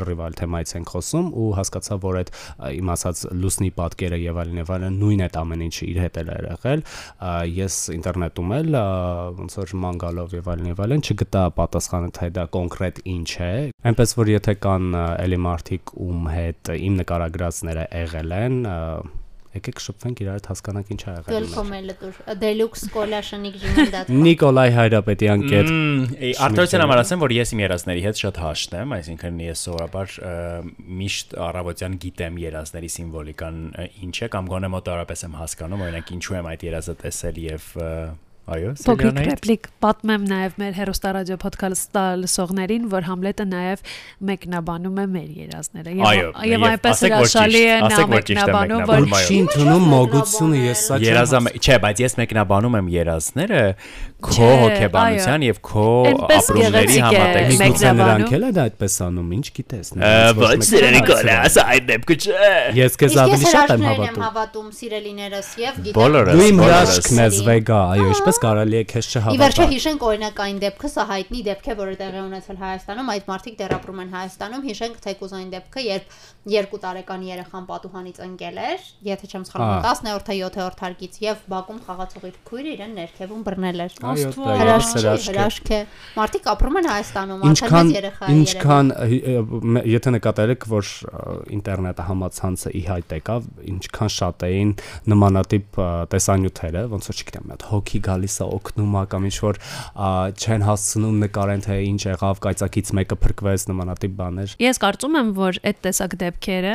լրիվ 0.00 0.22
այլ 0.26 0.36
թեմայից 0.40 0.74
ենք 0.78 0.92
խոսում 0.94 1.28
ու 1.42 1.46
հասկացա, 1.58 1.98
որ 2.02 2.18
այդ 2.22 2.32
իմ 2.80 2.92
ասած 2.96 3.22
լուսնի 3.42 3.70
պատկերը 3.78 4.20
եւ 4.22 4.42
այլն 4.42 4.60
եւ 4.62 4.74
այլն 4.76 4.98
նույն 5.02 5.24
այդ 5.28 5.38
ամեն 5.42 5.64
ինչը 5.68 5.88
իր 5.92 6.02
հետ 6.02 6.20
էլ 6.22 6.32
է 6.32 6.38
եղել։ 6.48 6.84
Ես 7.62 7.78
ինտերնետում 7.96 8.54
էլ 8.58 8.78
ոնց 9.38 9.58
որ 9.62 9.74
մանգալով 9.86 10.36
եւ 10.40 10.52
այլն 10.52 10.70
եւ 10.72 10.84
այլն 10.86 11.06
չգտա 11.06 11.46
պատասխանը 11.62 12.12
թե 12.18 12.30
դա 12.42 12.46
կոնկրետ 12.58 13.02
ինչ 13.14 13.30
է։ 13.46 13.54
Այնպես 13.92 14.16
որ 14.18 14.34
եթե 14.36 14.58
կան 14.66 14.94
էլի 15.22 15.42
մարդիկ 15.46 15.96
ում 16.02 16.30
հետ 16.32 16.76
իմ 16.82 17.02
նկարագրածները 17.02 17.90
եղել 18.02 18.38
են, 18.42 18.62
եկեք 19.52 19.80
շփվենք 19.84 20.20
իրար 20.22 20.38
հետ 20.38 20.46
հասկանանք 20.48 20.92
ինչ 20.94 21.02
ա 21.02 21.14
եղել։ 21.16 21.34
Welcome-ը 21.36 21.96
դուր 22.00 22.20
Deluxe 22.40 22.88
Cola-շնիկ 22.92 23.58
gmail.com 23.62 24.20
Նիկոլայ 24.26 24.66
Հայրապետյան 24.78 25.44
կետ։ 25.52 25.72
Արտադրության 26.46 26.84
համար 26.86 27.02
ասեմ, 27.02 27.22
որ 27.26 27.34
ես 27.36 27.52
իմ 27.52 27.62
երազների 27.66 28.04
հետ 28.06 28.22
շատ 28.22 28.40
հաշտ 28.42 28.76
եմ, 28.80 28.96
այսինքն 28.96 29.44
ես 29.44 29.64
սովորաբար 29.68 30.16
միշտ 31.02 31.36
առավոտյան 31.52 31.96
գիտեմ 32.06 32.42
երազների 32.46 32.92
սիմվոլիկան 32.96 33.62
ինչ 34.08 34.16
է 34.16 34.32
կամ 34.32 34.52
գոնե 34.56 34.72
մոտավորապես 34.72 35.26
եմ 35.28 35.38
հասկանում, 35.42 35.86
օրինակ 35.88 36.12
ինչու 36.16 36.38
եմ 36.40 36.52
այդ 36.52 36.68
երազը 36.72 36.96
տեսել 37.02 37.42
եւ 37.52 37.72
Այո, 38.42 38.72
Փոքրիկ 38.82 39.18
ռեպլիկ. 39.22 39.66
Պատմեմ 39.82 40.24
նաև 40.26 40.54
մեր 40.58 40.72
հերոստարադիո 40.74 41.36
ոդքասթ 41.42 41.98
լսողներին, 42.22 42.88
որ 42.90 43.04
Համլետը 43.06 43.44
նաև 43.46 43.84
մեկնաբանում 44.30 44.96
է 44.98 45.04
մեր 45.12 45.28
երազները։ 45.42 45.94
Եվ 46.02 46.40
եւ 46.50 46.66
այնպես 46.68 47.02
հրաշալի 47.06 47.62
է 47.62 47.76
նա 47.92 48.00
մեկնաբանում, 48.12 48.82
որ 48.90 49.06
չի 49.22 49.36
ընդունում 49.46 49.86
մոգությունը 49.92 50.62
ես 50.62 50.82
սա 50.88 50.98
երազամ, 51.06 51.50
չէ, 51.62 51.76
բայց 51.86 52.02
ես 52.02 52.18
մեկնաբանում 52.18 52.78
եմ 52.82 52.90
երազները 52.92 53.62
քո 54.22 54.48
հոգեբանության 54.62 55.44
եւ 55.46 55.56
քո 55.66 55.86
ապրումների 56.22 56.98
համատեքստով։ 57.02 57.62
Միգուցե 57.62 57.92
նրանք 57.98 58.34
էլ 58.36 58.44
դա 58.52 58.66
այդպես 58.66 58.94
անում, 59.06 59.32
ինչ 59.38 59.46
գիտես։ 59.56 59.90
Ոչ, 60.42 60.58
սիրելի 60.68 61.00
կոլաս, 61.08 61.56
այդ 61.62 61.88
դեպքը 61.90 62.16
չէ։ 62.22 62.52
Ես 62.78 62.98
քեզ 63.02 63.16
ավելի 63.22 63.50
շատ 63.52 63.72
եմ 63.72 63.82
հավատում։ 63.88 64.22
հավատում 64.22 64.68
սիրելիներս 64.78 65.50
եւ 65.62 65.80
գիտեմ։ 65.88 66.18
Դու 66.32 66.46
իմ 66.52 66.62
հրաշքն 66.62 67.22
ես 67.22 67.40
վեգա, 67.48 67.80
այո, 67.92 68.06
ինչպես 68.12 68.31
կարելի 68.42 68.78
է 68.78 68.84
քեզ 68.92 69.08
չհավատալ։ 69.12 69.36
Ի 69.36 69.40
վերջո 69.42 69.66
հիշենք 69.72 70.04
օրինակ 70.08 70.40
այն 70.42 70.60
դեպքը, 70.62 70.90
սա 70.92 71.04
հայտնի 71.12 71.40
դեպք 71.48 71.66
է, 71.72 71.76
որը 71.82 71.96
տեղի 72.02 72.20
ունեցել 72.22 72.58
Հայաստանում, 72.62 73.10
այդ 73.12 73.28
մարդիկ 73.32 73.56
դեռ 73.62 73.74
ապրում 73.76 74.02
են 74.02 74.12
Հայաստանում, 74.12 74.62
հիշենք 74.72 75.00
թեկուզ 75.02 75.32
այն 75.38 75.50
դեպքը, 75.52 75.84
երբ 75.92 76.16
երկու 76.52 76.78
տարեկան 76.82 77.22
երեխան 77.22 77.66
պատուհանից 77.70 78.16
ընկել 78.22 78.56
էր, 78.62 78.86
եթե 79.06 79.28
չեմ 79.30 79.44
սխալվում, 79.46 79.82
10-րդ 79.86 80.24
թե 80.26 80.34
7-րդ 80.42 80.80
հարկից 80.82 81.18
եւ 81.22 81.42
Բաքում 81.52 81.78
խաղացող 81.86 82.24
իր 82.26 82.38
քույրը 82.48 82.72
իրեն 82.72 82.96
ներքևում 82.98 83.44
բռնել 83.46 83.82
էր։ 83.82 83.94
Աստված։ 84.12 85.28
հրաշք 85.32 85.70
է։ 85.72 85.80
Մարդիկ 86.18 86.48
ապրում 86.52 86.78
են 86.82 86.88
Հայաստանում, 86.92 87.44
արդեն 87.52 87.92
երեխա 87.92 88.30
ինչքան 88.32 88.92
եթե 89.92 90.12
նկատել 90.16 90.52
եք 90.56 90.66
որ 90.72 90.90
ինտերնետը 91.56 92.06
համացանցը 92.10 92.72
ի 92.72 92.82
հայտ 92.90 93.14
եկավ, 93.22 93.48
ինչքան 93.72 94.12
շատ 94.16 94.44
էին 94.48 94.74
նմանատիպ 95.12 95.80
տեսանյութերը, 96.12 96.84
ոնց 96.92 97.10
որ 97.12 97.22
չգիտեմ, 97.22 97.46
մի 97.46 97.54
հատ 97.54 97.66
հոգի 97.72 98.02
գալիս 98.22 98.36
է 98.38 98.46
օգնում 98.54 98.94
է 98.94 99.02
կամ 99.10 99.24
ինչ 99.26 99.36
որ 99.42 99.58
չեն 100.38 100.64
հասցնում 100.68 101.16
նկարեն 101.22 101.64
թե 101.66 101.76
ինչ 101.90 102.02
եղավ, 102.06 102.40
կայծակից 102.46 102.92
մեկը 102.98 103.18
փրկվեց 103.22 103.66
նմանատիպ 103.72 104.14
բաներ։ 104.22 104.54
Ես 104.62 104.82
կարծում 104.82 105.18
եմ, 105.22 105.32
որ 105.42 105.58
այդ 105.66 105.80
տեսակ 105.86 106.16
դեպքերը 106.22 106.74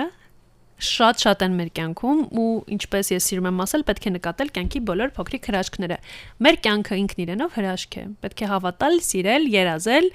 շատ-շատ 0.78 1.44
են 1.48 1.54
մեր 1.58 1.70
կյանքում 1.74 2.20
ու 2.38 2.50
ինչպես 2.76 3.08
ես 3.16 3.28
սիրում 3.32 3.48
եմ 3.50 3.62
ասել, 3.63 3.84
պետք 3.88 4.04
է 4.08 4.12
նկատել 4.13 4.50
կյանքի 4.58 4.82
բոլոր 4.88 5.13
փոքրիկ 5.18 5.48
հրաշքները։ 5.50 5.98
Մեր 6.46 6.58
կյանքը 6.68 6.98
ինքն 7.02 7.24
իրենով 7.24 7.56
հրաշք 7.58 7.98
է։ 7.98 8.04
Պետք 8.22 8.44
է 8.46 8.50
հավատալ, 8.52 8.98
սիրել, 9.08 9.48
երազել, 9.58 10.10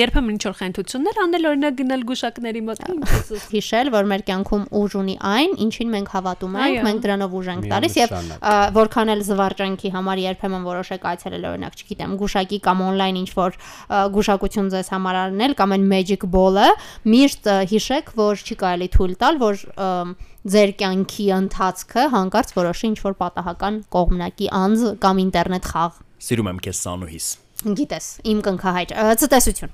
երբեմն 0.00 0.36
ինչ 0.36 0.42
որ 0.46 0.56
խնդություններ 0.56 1.20
անել, 1.26 1.48
օրինակ 1.52 1.76
գնալ 1.76 2.06
գուշակների 2.08 2.62
մոտ։ 2.66 2.82
ինչպես 2.96 3.44
հիշել, 3.52 3.90
որ 3.92 4.08
մեր 4.16 4.24
կյանքում 4.30 4.64
ուժ 4.80 4.96
ունի 4.96 5.16
այն, 5.36 5.54
ինչին 5.66 5.92
մենք 5.96 6.10
հավատում 6.16 6.56
ենք, 6.64 6.80
մենք 6.86 7.04
դրանով 7.06 7.36
ուժ 7.36 7.50
ենք 7.52 7.68
տալիս 7.76 7.96
եւ 8.00 8.16
որքան 8.76 9.12
էլ 9.16 9.24
զվարճանքի 9.26 9.92
համար 9.96 10.22
երբեմն 10.24 10.66
որոշեք 10.66 11.06
այցելել 11.12 11.46
օրինակ, 11.50 11.76
չգիտեմ, 11.76 12.16
գուշակի 12.22 12.60
կամ 12.66 12.82
on-line 12.86 13.20
ինչ 13.20 13.30
որ 13.36 13.58
գուշակություն 14.16 14.70
ձեզ 14.76 14.90
համար 14.96 15.20
անել 15.26 15.56
կամ 15.60 15.76
այն 15.76 15.86
magic 15.90 16.26
ball-ը, 16.36 16.68
միշտ 17.16 17.50
հիշեք, 17.72 18.12
որ 18.16 18.44
չի 18.46 18.58
կարելի 18.62 18.88
թույլ 18.96 19.16
տալ, 19.20 19.40
որ 19.42 19.66
ձեր 20.54 20.74
կյանքի 20.82 21.26
ընթացքը 21.36 22.04
հանկարծ 22.16 22.52
որոշի 22.58 22.86
ինչ 22.90 22.98
որ 23.06 23.16
պատահական 23.22 23.80
կողմնակի 23.96 24.52
անձ 24.60 24.86
կամ 25.06 25.24
ինտերնետ 25.26 25.68
խաղ։ 25.72 25.98
Սիրում 26.26 26.50
եմ 26.52 26.62
քեզ 26.66 26.84
Սանուհիս։ 26.86 27.26
Գիտես, 27.76 28.06
իմ 28.30 28.40
կնքահայր։ 28.46 28.94
Ցտեսություն։ 29.22 29.70